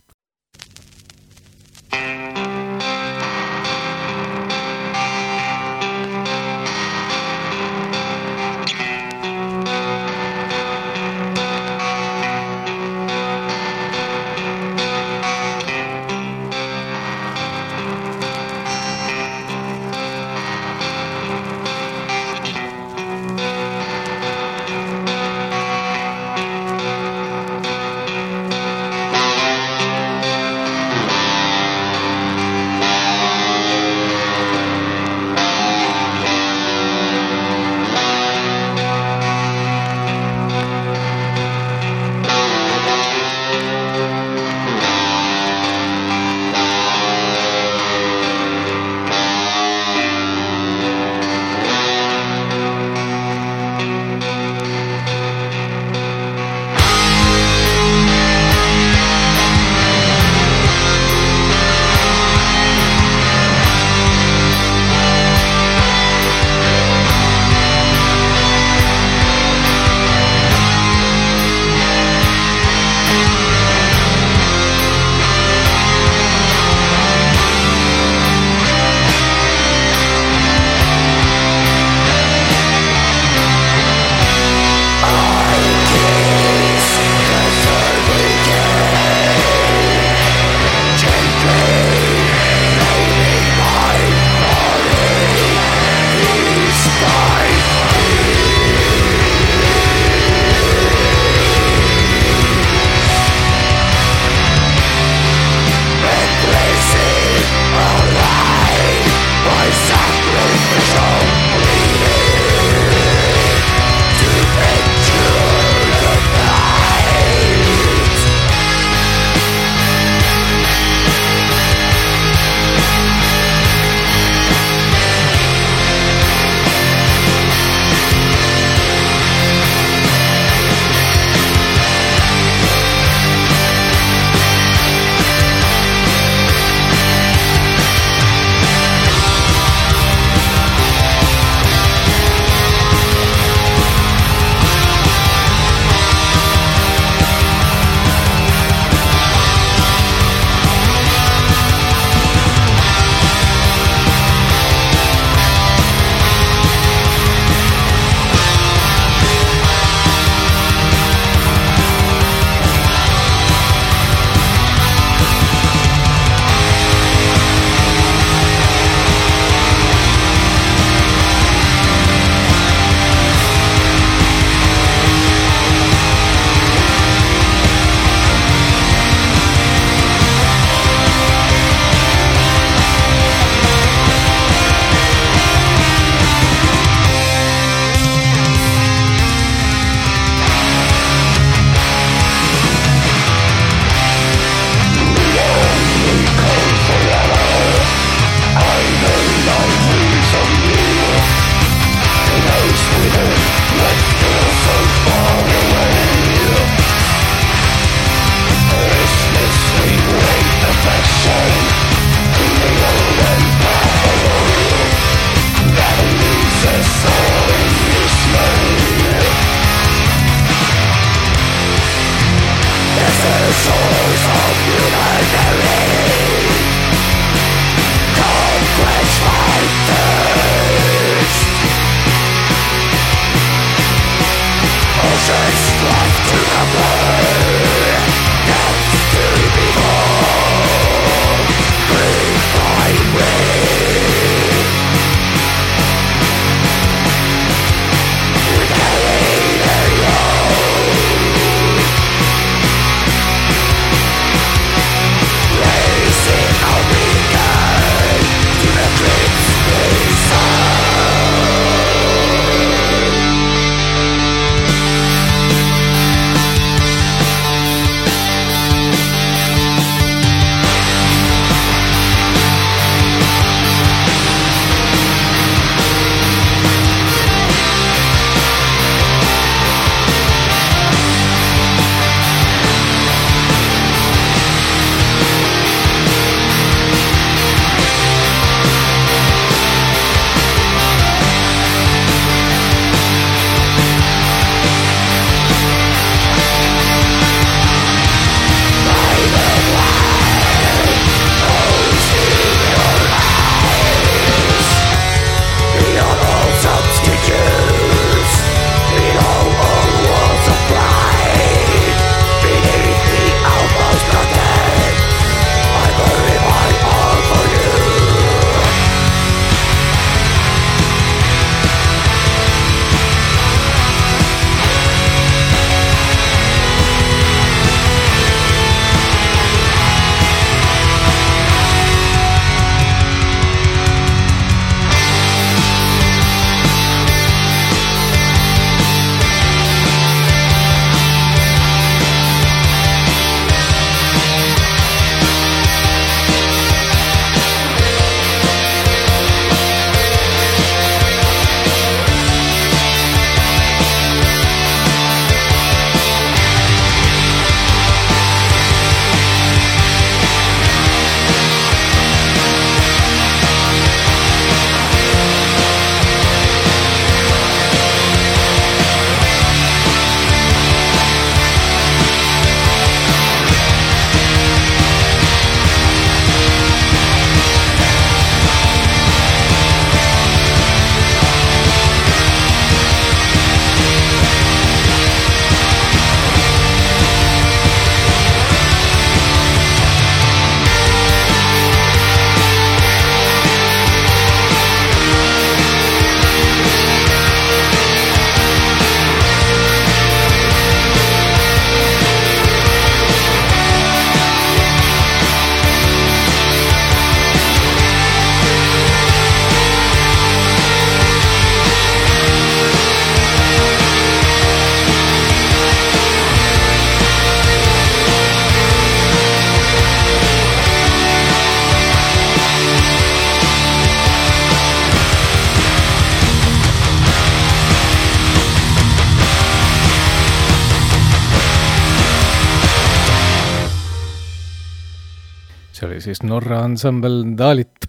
siis 436.06 436.22
Norra 436.26 436.62
ansambel 436.66 437.22
Dalit. 437.38 437.88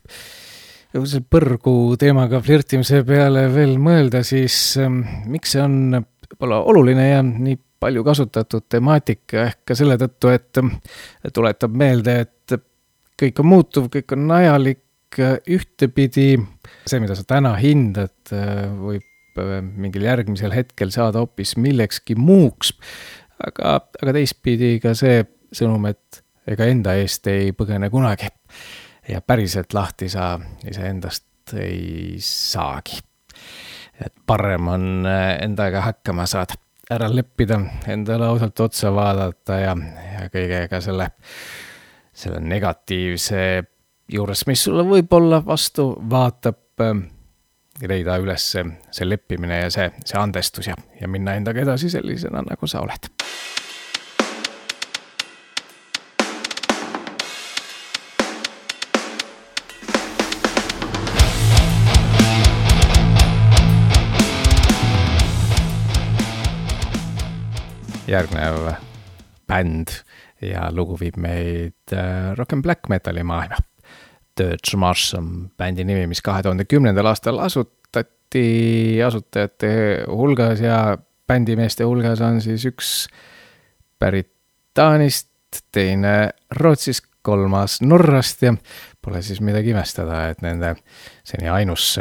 põrgu 1.30 1.98
teemaga 2.00 2.42
flirtimise 2.42 3.04
peale 3.06 3.48
veel 3.54 3.78
mõelda, 3.78 4.24
siis 4.26 4.78
ähm, 4.82 5.04
miks 5.30 5.54
see 5.56 5.62
on 5.62 5.98
võib-olla 5.98 6.64
oluline 6.72 7.10
ja 7.10 7.22
nii 7.24 7.60
palju 7.80 8.04
kasutatud 8.04 8.66
temaatika 8.70 9.44
ehk 9.46 9.62
ka 9.70 9.78
selle 9.78 9.98
tõttu, 10.02 10.32
et 10.34 10.62
ähm, 10.62 10.74
tuletab 11.34 11.76
meelde, 11.78 12.20
et 12.26 12.58
kõik 13.18 13.42
on 13.42 13.50
muutuv, 13.52 13.90
kõik 13.94 14.14
on 14.16 14.32
ajalik, 14.38 14.84
ühtepidi 15.18 16.36
see, 16.88 17.00
mida 17.02 17.16
sa 17.18 17.24
täna 17.28 17.54
hindad, 17.60 18.16
äh, 18.36 18.66
võib 18.68 19.42
äh, 19.42 19.60
mingil 19.64 20.06
järgmisel 20.08 20.54
hetkel 20.56 20.92
saada 20.94 21.24
hoopis 21.24 21.56
millekski 21.62 22.18
muuks, 22.20 22.74
aga, 23.44 23.80
aga 24.02 24.16
teistpidi 24.20 24.78
ka 24.84 24.94
see 24.98 25.24
sõnum, 25.56 25.88
et 25.90 26.22
ega 26.48 26.68
enda 26.72 26.96
eest 27.00 27.28
ei 27.32 27.52
põgene 27.56 27.90
kunagi. 27.90 28.30
ja 29.08 29.22
päriselt 29.22 29.74
lahti 29.74 30.10
sa 30.10 30.36
iseendast 30.68 31.54
ei 31.60 32.18
saagi. 32.20 33.00
et 34.06 34.14
parem 34.26 34.68
on 34.68 35.06
äh, 35.06 35.38
endaga 35.44 35.82
hakkama 35.82 36.26
saada, 36.26 36.54
ära 36.90 37.10
leppida, 37.12 37.60
endale 37.88 38.26
ausalt 38.26 38.60
otsa 38.60 38.92
vaadata 38.94 39.60
ja, 39.60 39.76
ja 40.14 40.28
kõigega 40.34 40.82
selle, 40.82 41.10
selle 42.14 42.40
negatiivse 42.40 43.64
juures, 44.12 44.46
mis 44.48 44.64
sulle 44.64 44.86
võib-olla 44.88 45.42
vastu 45.46 45.90
vaatab, 46.10 46.62
ähm, 46.86 47.04
leida 47.82 48.18
üles 48.22 48.46
see 48.54 49.06
leppimine 49.10 49.64
ja 49.66 49.74
see, 49.74 49.90
see 50.06 50.20
andestus 50.20 50.70
ja, 50.70 50.78
ja 51.02 51.10
minna 51.12 51.36
endaga 51.38 51.66
edasi 51.66 51.90
sellisena, 51.94 52.46
nagu 52.46 52.70
sa 52.70 52.86
oled 52.86 53.12
järgnev 68.08 68.74
bänd 69.48 69.92
ja 70.44 70.68
lugu 70.72 70.98
viib 71.00 71.18
meid 71.22 71.96
äh, 71.96 72.34
rock 72.38 72.56
n 72.56 72.62
black 72.62 72.90
metali 72.92 73.24
maailma. 73.24 73.60
Dirge 74.38 74.78
Marsh 74.78 75.16
on 75.18 75.50
bändi 75.58 75.86
nimi, 75.88 76.06
mis 76.10 76.22
kahe 76.22 76.44
tuhande 76.46 76.68
kümnendal 76.70 77.10
aastal 77.10 77.40
asutati 77.42 79.02
asutajate 79.06 79.72
hulgas 80.12 80.62
ja 80.62 80.98
bändimeeste 81.28 81.88
hulgas 81.88 82.22
on 82.22 82.42
siis 82.44 82.68
üks 82.70 82.92
pärit 84.00 84.30
Taanist, 84.78 85.64
teine 85.74 86.36
Rootsist, 86.54 87.08
kolmas 87.26 87.80
Norrast 87.82 88.44
ja 88.46 88.54
pole 89.02 89.24
siis 89.26 89.42
midagi 89.42 89.74
imestada, 89.74 90.28
et 90.30 90.44
nende 90.46 90.76
seni 91.26 91.50
ainus 91.50 91.96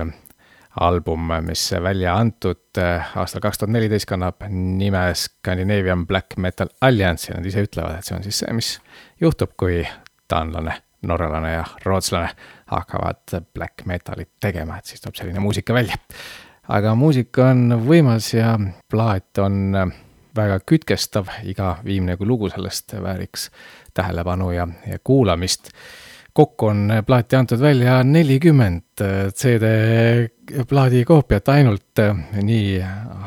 album, 0.81 1.31
mis 1.47 1.73
välja 1.83 2.17
antud 2.17 2.79
äh, 2.79 3.17
aastal 3.17 3.41
kaks 3.45 3.59
tuhat 3.59 3.73
neliteist, 3.73 4.09
kannab 4.09 4.45
nime 4.51 5.09
Scandinavian 5.15 6.07
Black 6.07 6.37
Metal 6.37 6.69
Alliance 6.81 7.31
ja 7.31 7.39
nad 7.39 7.47
ise 7.49 7.65
ütlevad, 7.65 7.99
et 7.99 8.09
see 8.09 8.17
on 8.17 8.27
siis 8.27 8.41
see, 8.43 8.57
mis 8.57 8.73
juhtub, 9.21 9.55
kui 9.57 9.81
taanlane, 10.29 10.75
norralane 11.09 11.53
ja 11.55 11.65
rootslane 11.85 12.33
hakkavad 12.73 13.39
black 13.55 13.87
metalit 13.87 14.35
tegema, 14.41 14.79
et 14.79 14.91
siis 14.91 15.01
tuleb 15.01 15.17
selline 15.17 15.41
muusika 15.41 15.75
välja. 15.75 15.97
aga 16.69 16.95
muusika 16.99 17.53
on 17.55 17.81
võimas 17.87 18.33
ja 18.35 18.57
plaat 18.91 19.39
on 19.41 19.63
äh, 19.75 19.95
väga 20.37 20.61
kütkestav, 20.67 21.31
iga 21.49 21.77
viimne 21.85 22.17
lugu 22.21 22.51
sellest 22.53 22.93
vääriks 23.03 23.51
tähelepanu 23.95 24.51
ja, 24.53 24.69
ja 24.87 24.99
kuulamist 25.05 25.71
kokku 26.37 26.67
on 26.69 26.93
plaati 27.07 27.37
antud 27.37 27.61
välja 27.61 28.03
nelikümmend 28.05 29.01
äh, 29.01 29.33
CD-plaadi 29.33 31.05
koopiat 31.09 31.49
ainult, 31.49 31.99
äh, 31.99 32.13
nii 32.43 32.81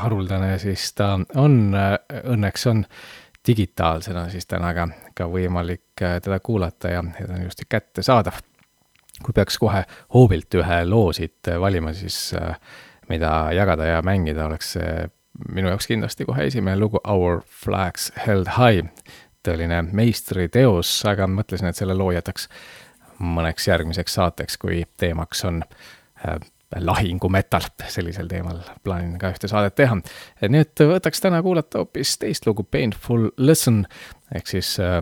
haruldane 0.03 0.57
siis 0.61 0.91
ta 0.93 1.15
on, 1.41 1.57
õnneks 2.35 2.67
on 2.69 2.83
digitaalsena 3.47 4.27
siis 4.29 4.45
täna 4.45 4.73
ka, 4.77 4.85
ka 5.17 5.25
võimalik 5.31 5.97
teda 5.97 6.39
kuulata 6.43 6.93
ja, 6.93 7.03
ja 7.19 7.27
ta 7.27 7.33
on 7.33 7.45
ilusti 7.47 7.65
kättesaadav. 7.69 8.43
kui 9.23 9.33
peaks 9.35 9.57
kohe 9.59 9.83
hoobilt 10.13 10.55
ühe 10.55 10.83
loo 10.85 11.13
siit 11.13 11.49
valima, 11.59 11.93
siis 11.93 12.35
mida 13.09 13.31
jagada 13.51 13.85
ja 13.85 14.01
mängida, 14.05 14.45
oleks 14.45 14.75
see 14.77 15.07
minu 15.49 15.71
jaoks 15.71 15.87
kindlasti 15.87 16.25
kohe 16.27 16.45
esimene 16.47 16.77
lugu 16.79 17.01
Our 17.07 17.41
Flags 17.63 18.11
Held 18.27 18.53
High. 18.57 18.87
tõeline 19.43 19.81
meistriteos, 19.95 20.89
aga 21.07 21.23
mõtlesin, 21.31 21.69
et 21.69 21.77
selle 21.79 21.95
loo 21.95 22.11
jätaks 22.11 22.49
mõneks 23.19 23.67
järgmiseks 23.67 24.13
saateks, 24.19 24.57
kui 24.57 24.83
teemaks 24.97 25.45
on 25.45 25.61
äh, 25.63 26.39
lahingumetall, 26.75 27.71
sellisel 27.89 28.27
teemal 28.29 28.59
plaanin 28.83 29.17
ka 29.19 29.31
ühte 29.33 29.49
saadet 29.49 29.75
teha. 29.75 29.97
et 30.41 30.83
võtaks 30.91 31.21
täna 31.21 31.41
kuulata 31.41 31.83
hoopis 31.83 32.17
teist 32.21 32.45
lugu, 32.47 32.63
Painful 32.63 33.29
Lesson, 33.37 33.85
ehk 34.35 34.47
siis 34.47 34.75
äh, 34.83 35.01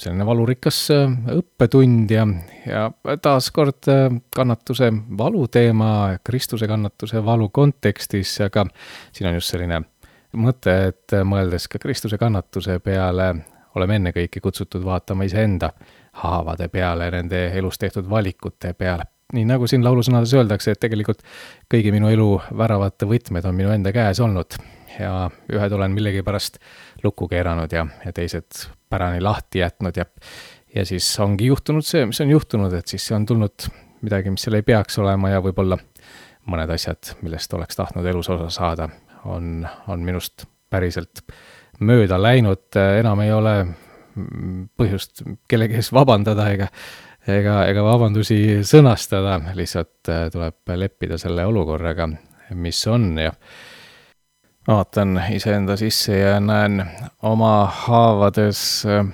selline 0.00 0.26
valurikas 0.26 0.84
äh, 0.94 1.16
õppetund 1.34 2.12
ja, 2.14 2.26
ja 2.66 3.16
taaskord 3.22 3.90
kannatuse 4.36 4.92
valu 5.18 5.48
teema, 5.48 5.90
Kristuse 6.24 6.68
kannatuse 6.70 7.24
valu 7.24 7.48
kontekstis, 7.48 8.38
aga 8.46 8.66
siin 9.12 9.30
on 9.30 9.40
just 9.40 9.52
selline 9.54 9.82
mõte, 10.34 10.72
et 10.90 11.14
mõeldes 11.26 11.68
ka 11.70 11.78
Kristuse 11.82 12.18
kannatuse 12.18 12.78
peale, 12.84 13.34
oleme 13.74 13.98
ennekõike 13.98 14.40
kutsutud 14.42 14.84
vaatama 14.86 15.26
iseenda 15.26 15.72
haavade 16.22 16.68
peale, 16.68 17.10
nende 17.10 17.46
elus 17.58 17.78
tehtud 17.78 18.08
valikute 18.10 18.74
peale. 18.78 19.10
nii 19.34 19.44
nagu 19.48 19.66
siin 19.66 19.84
laulusõnades 19.84 20.34
öeldakse, 20.36 20.74
et 20.74 20.80
tegelikult 20.80 21.22
kõigi 21.72 21.90
minu 21.92 22.08
elu 22.12 22.28
väravate 22.56 23.08
võtmed 23.08 23.46
on 23.48 23.54
minu 23.54 23.72
enda 23.74 23.92
käes 23.92 24.20
olnud 24.20 24.58
ja 24.98 25.30
ühed 25.52 25.72
olen 25.72 25.90
millegipärast 25.90 26.58
lukku 27.02 27.28
keeranud 27.28 27.72
ja, 27.72 27.86
ja 28.04 28.12
teised 28.12 28.66
pärani 28.88 29.20
lahti 29.24 29.64
jätnud 29.64 29.96
ja 29.96 30.06
ja 30.74 30.84
siis 30.86 31.08
ongi 31.20 31.46
juhtunud 31.46 31.86
see, 31.86 32.06
mis 32.06 32.20
on 32.20 32.30
juhtunud, 32.30 32.72
et 32.74 32.90
siis 32.90 33.06
on 33.14 33.26
tulnud 33.26 33.66
midagi, 34.02 34.30
mis 34.30 34.42
seal 34.44 34.58
ei 34.58 34.66
peaks 34.66 34.98
olema 34.98 35.30
ja 35.30 35.42
võib-olla 35.42 35.78
mõned 36.50 36.70
asjad, 36.74 37.14
millest 37.22 37.52
oleks 37.56 37.78
tahtnud 37.78 38.06
elus 38.06 38.28
osa 38.34 38.50
saada, 38.52 38.88
on, 39.24 39.62
on 39.88 40.02
minust 40.04 40.46
päriselt 40.70 41.22
mööda 41.80 42.18
läinud, 42.20 42.76
enam 43.00 43.22
ei 43.24 43.32
ole 43.32 43.54
põhjust 44.76 45.24
kellegi 45.48 45.78
ees 45.80 45.90
vabandada 45.94 46.46
ega, 46.52 46.68
ega, 47.26 47.58
ega 47.70 47.84
vabandusi 47.86 48.38
sõnastada, 48.66 49.38
lihtsalt 49.56 50.10
äh, 50.12 50.26
tuleb 50.32 50.74
leppida 50.78 51.18
selle 51.20 51.46
olukorraga, 51.48 52.08
mis 52.54 52.80
on 52.90 53.08
ja 53.18 53.32
vaatan 54.68 55.18
iseenda 55.34 55.76
sisse 55.80 56.18
ja 56.18 56.38
näen 56.40 56.82
oma 57.22 57.54
haavades 57.84 58.84
äh, 58.88 59.06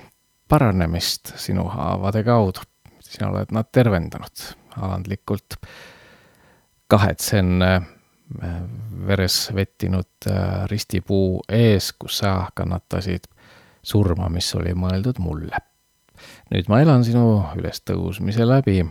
paranemist 0.48 1.34
sinu 1.40 1.68
haavade 1.70 2.24
kaudu. 2.26 2.66
sina 3.01 3.30
oled 3.30 3.51
nad 3.51 3.66
tervendanud 3.72 4.44
alandlikult. 4.76 5.57
kahetsen 6.86 7.62
äh, 7.62 7.82
veres 9.07 9.51
vettinud 9.55 10.26
ristipuu 10.70 11.40
ees, 11.48 11.92
kus 11.92 12.18
sa 12.18 12.51
kannatasid 12.55 13.26
surma, 13.83 14.28
mis 14.28 14.49
oli 14.55 14.74
mõeldud 14.76 15.20
mulle. 15.22 15.62
nüüd 16.53 16.68
ma 16.68 16.83
elan 16.83 17.05
sinu 17.05 17.45
ülestõusmise 17.57 18.47
läbi. 18.47 18.83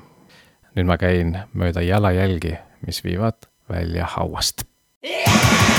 nüüd 0.75 0.85
ma 0.89 0.97
käin 0.97 1.37
mööda 1.53 1.81
jalajälgi, 1.81 2.57
mis 2.85 3.03
viivad 3.03 3.49
välja 3.69 4.05
hauast 4.17 4.65
yeah!. 5.05 5.78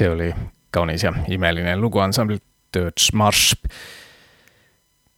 See 0.00 0.08
oli 0.08 0.34
kaunis 0.72 1.04
ja 1.04 1.12
imeline 1.28 1.76
lugu 1.76 2.00
ansamblilt 2.00 2.44
Dirge 2.74 3.12
Marsh. 3.12 3.56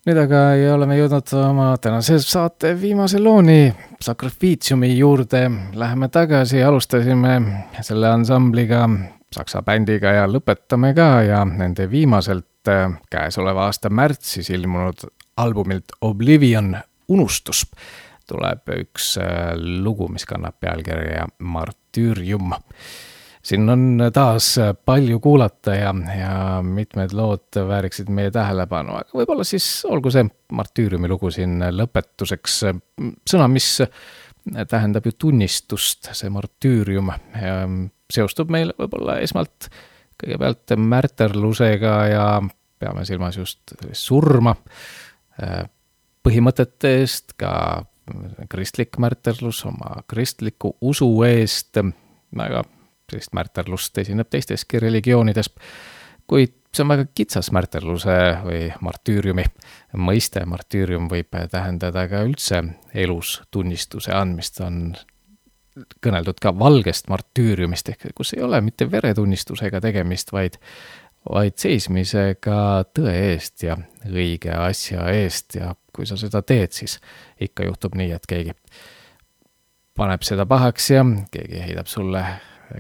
nüüd 0.07 0.19
aga 0.19 0.41
oleme 0.75 0.97
jõudnud 0.99 1.35
oma 1.39 1.67
tänase 1.79 2.19
saate 2.25 2.73
viimase 2.81 3.21
looni, 3.23 3.71
Sacrificiumi 4.03 4.91
juurde. 4.97 5.45
Läheme 5.79 6.09
tagasi, 6.11 6.63
alustasime 6.67 7.37
selle 7.81 8.11
ansambliga, 8.11 8.89
saksa 9.35 9.63
bändiga 9.63 10.17
ja 10.17 10.27
lõpetame 10.27 10.91
ka 10.99 11.09
ja 11.29 11.45
nende 11.47 11.87
viimaselt 11.91 12.73
äh, 12.73 12.91
käesoleva 13.11 13.69
aasta 13.69 13.91
märtsis 13.91 14.51
ilmunud 14.51 15.07
albumilt 15.37 15.95
Oblivion, 16.01 16.75
unustus, 17.09 17.63
tuleb 18.27 18.75
üks 18.81 19.15
äh, 19.23 19.53
lugu, 19.55 20.11
mis 20.11 20.27
kannab 20.27 20.59
pealkirja 20.61 21.29
Martüürium 21.39 22.57
siin 23.43 23.69
on 23.71 24.03
taas 24.15 24.55
palju 24.85 25.21
kuulata 25.21 25.75
ja, 25.75 25.95
ja 26.19 26.35
mitmed 26.63 27.15
lood 27.17 27.59
vääriksid 27.69 28.11
meie 28.15 28.31
tähelepanu, 28.35 28.97
aga 29.01 29.19
võib-olla 29.19 29.47
siis 29.47 29.67
olgu 29.89 30.13
see 30.15 30.25
martüüriumi 30.53 31.11
lugu 31.11 31.31
siin 31.35 31.59
lõpetuseks. 31.75 32.59
sõna, 33.29 33.49
mis 33.51 33.75
tähendab 34.69 35.07
ju 35.07 35.15
tunnistust, 35.19 36.13
see 36.17 36.31
martüürium 36.33 37.11
seostub 38.13 38.51
meil 38.53 38.75
võib-olla 38.79 39.21
esmalt 39.23 39.71
kõigepealt 40.23 40.75
märterlusega 40.79 41.95
ja 42.11 42.27
peame 42.83 43.05
silmas 43.07 43.39
just 43.39 43.75
surma, 43.97 44.55
põhimõtete 46.23 46.93
eest, 47.01 47.35
ka 47.39 47.83
kristlik 48.51 48.99
märterlus 49.03 49.63
oma 49.67 50.03
kristliku 50.11 50.75
usu 50.91 51.09
eest, 51.27 51.79
aga 51.79 52.65
sellist 53.13 53.37
märterlust 53.37 53.99
esineb 54.03 54.31
teisteski 54.33 54.81
religioonides, 54.83 55.53
kuid 56.27 56.59
see 56.73 56.85
on 56.87 56.93
väga 56.95 57.07
kitsas 57.15 57.51
märterluse 57.53 58.17
või 58.47 58.63
martüüriumi 58.81 59.45
mõiste, 60.01 60.47
martüürium 60.49 61.11
võib 61.11 61.35
tähendada 61.53 62.07
ka 62.09 62.23
üldse 62.25 62.63
elus 62.97 63.41
tunnistuse 63.53 64.15
andmist, 64.17 64.61
on 64.65 64.95
kõneldud 66.05 66.41
ka 66.41 66.53
valgest 66.57 67.09
martüüriumist, 67.13 67.93
ehk 67.93 68.11
kus 68.17 68.35
ei 68.37 68.43
ole 68.45 68.61
mitte 68.65 68.89
veretunnistusega 68.91 69.81
tegemist, 69.85 70.33
vaid, 70.33 70.57
vaid 71.29 71.57
seismisega 71.61 72.57
tõe 72.97 73.13
eest 73.33 73.65
ja 73.69 73.77
õige 74.09 74.53
asja 74.57 75.07
eest. 75.13 75.57
ja 75.61 75.75
kui 75.93 76.09
sa 76.09 76.17
seda 76.17 76.43
teed, 76.43 76.73
siis 76.73 76.99
ikka 77.41 77.69
juhtub 77.69 77.97
nii, 77.97 78.13
et 78.17 78.29
keegi 78.29 78.57
paneb 79.97 80.25
seda 80.25 80.47
pahaks 80.49 80.91
ja 80.91 81.05
keegi 81.33 81.61
heidab 81.67 81.89
sulle 81.89 82.25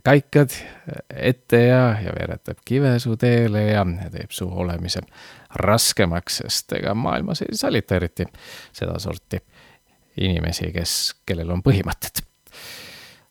kaikad 0.05 0.51
ette 1.15 1.59
ja, 1.67 1.83
ja 2.01 2.13
veeretab 2.17 2.63
kive 2.65 2.95
su 3.03 3.17
teele 3.21 3.65
ja 3.71 3.85
teeb 4.13 4.31
su 4.31 4.49
olemise 4.49 5.03
raskemaks, 5.61 6.41
sest 6.43 6.73
ega 6.79 6.95
maailmas 6.95 7.43
ei 7.43 7.57
salita 7.57 7.99
eriti 7.99 8.27
sedasorti 8.73 9.41
inimesi, 10.21 10.71
kes, 10.73 10.97
kellel 11.27 11.51
on 11.53 11.63
põhimõtted. 11.65 12.23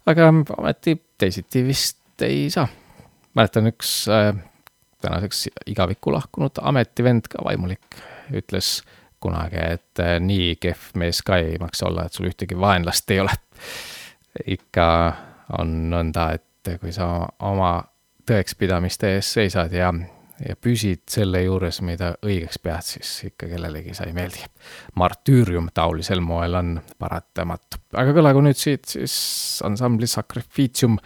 aga 0.10 0.30
ometi 0.58 0.96
teisiti 1.18 1.66
vist 1.66 2.22
ei 2.26 2.50
saa. 2.50 2.68
mäletan, 3.34 3.68
üks 3.72 4.06
äh, 4.10 4.36
tänaseks 5.02 5.48
igavikku 5.66 6.14
lahkunud 6.14 6.62
ametivend, 6.62 7.30
ka 7.30 7.44
vaimulik, 7.46 8.02
ütles 8.34 8.82
kunagi, 9.22 9.62
et 9.78 10.00
äh, 10.00 10.18
nii 10.20 10.56
kehv 10.62 10.94
mees 10.98 11.22
ka 11.26 11.38
ei 11.38 11.58
maksa 11.62 11.88
olla, 11.90 12.06
et 12.06 12.14
sul 12.14 12.30
ühtegi 12.30 12.58
vaenlast 12.60 13.12
ei 13.12 13.20
ole. 13.20 13.36
ikka 14.48 14.88
on 15.60 15.76
nõnda, 15.92 16.32
et 16.36 16.46
et 16.68 16.82
kui 16.82 16.94
sa 16.94 17.08
oma 17.48 17.74
tõekspidamiste 18.28 19.16
ees 19.16 19.32
seisad 19.34 19.74
ja, 19.74 19.90
ja 20.42 20.56
püsid 20.56 21.04
selle 21.10 21.44
juures, 21.44 21.82
mida 21.86 22.14
õigeks 22.26 22.62
pead, 22.64 22.86
siis 22.86 23.14
ikka 23.32 23.50
kellelegi 23.52 23.96
sa 23.98 24.08
ei 24.10 24.14
meeldi. 24.14 24.46
martüürium 24.96 25.72
taolisel 25.74 26.22
moel 26.22 26.60
on 26.60 26.76
paratamatu. 27.00 27.82
aga 27.94 28.14
kõlagu 28.18 28.44
nüüd 28.46 28.60
siit 28.60 28.86
siis 28.94 29.16
ansambli 29.66 30.08
Sacrificium 30.08 31.00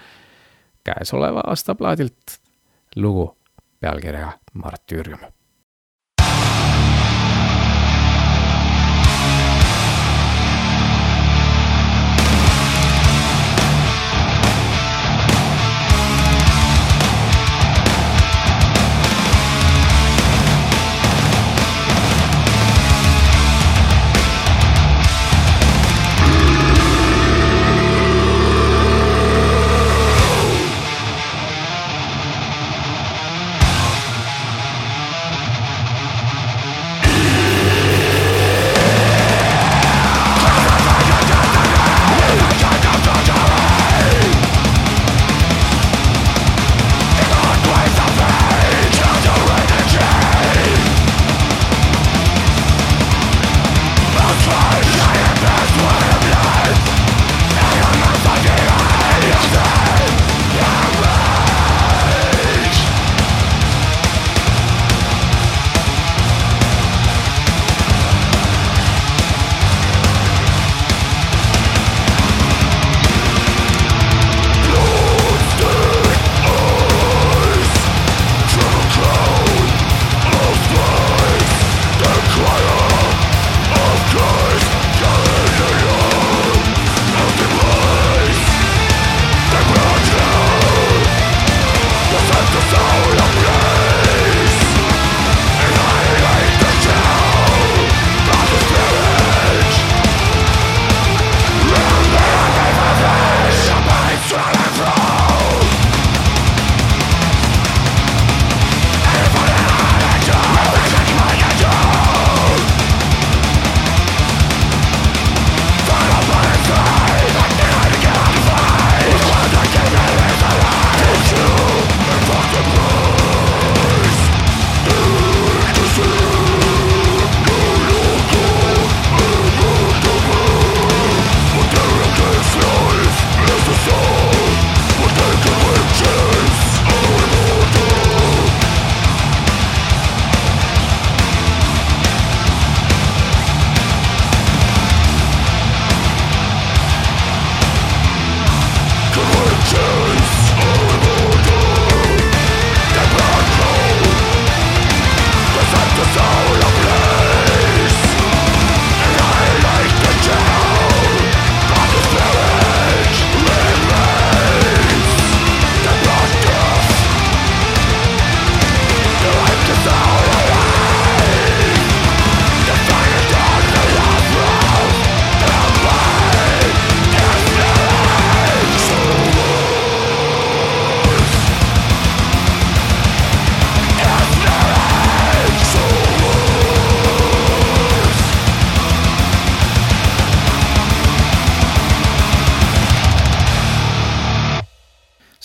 käesoleva 0.85 1.47
aasta 1.47 1.75
plaadilt 1.75 2.39
lugu 2.95 3.31
pealkirjaga 3.79 4.37
Martüürium 4.53 5.34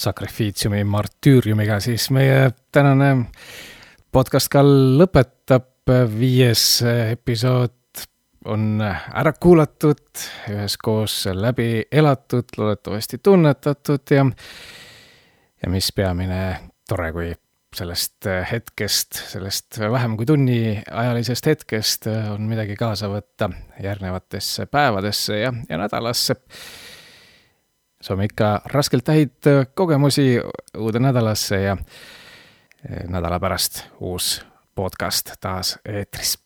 Sacrificiumi 0.00 0.80
martüüriumiga, 0.88 1.76
siis 1.84 2.06
meie 2.14 2.50
tänane 2.72 3.10
podcast 4.12 4.48
ka 4.48 4.62
lõpetab, 4.64 5.90
viies 6.16 6.62
episood 6.86 8.04
on 8.48 8.80
ära 8.80 9.32
kuulatud, 9.36 10.00
üheskoos 10.54 11.26
läbi 11.36 11.84
elatud, 11.92 12.48
loodetavasti 12.56 13.20
tunnetatud 13.20 14.14
ja 14.16 14.24
ja 15.60 15.68
mis 15.68 15.92
peamine, 15.92 16.40
tore, 16.88 17.10
kui 17.12 17.32
sellest 17.76 18.26
hetkest, 18.50 19.20
sellest 19.30 19.78
vähem 19.92 20.16
kui 20.18 20.26
tunniajalisest 20.26 21.46
hetkest 21.52 22.08
on 22.08 22.48
midagi 22.50 22.74
kaasa 22.78 23.10
võtta 23.12 23.50
järgnevatesse 23.82 24.66
päevadesse 24.66 25.42
ja, 25.44 25.52
ja 25.68 25.78
nädalasse. 25.78 26.40
Soovime 28.02 28.24
ikka 28.30 28.62
raskelt 28.64 29.08
häid 29.08 29.50
kogemusi 29.74 30.40
uude 30.78 30.98
nädalasse 30.98 31.62
ja 31.62 31.76
nädala 33.08 33.40
pärast 33.40 33.84
uus 34.00 34.46
podcast 34.74 35.32
taas 35.40 35.78
eetris 35.84 36.38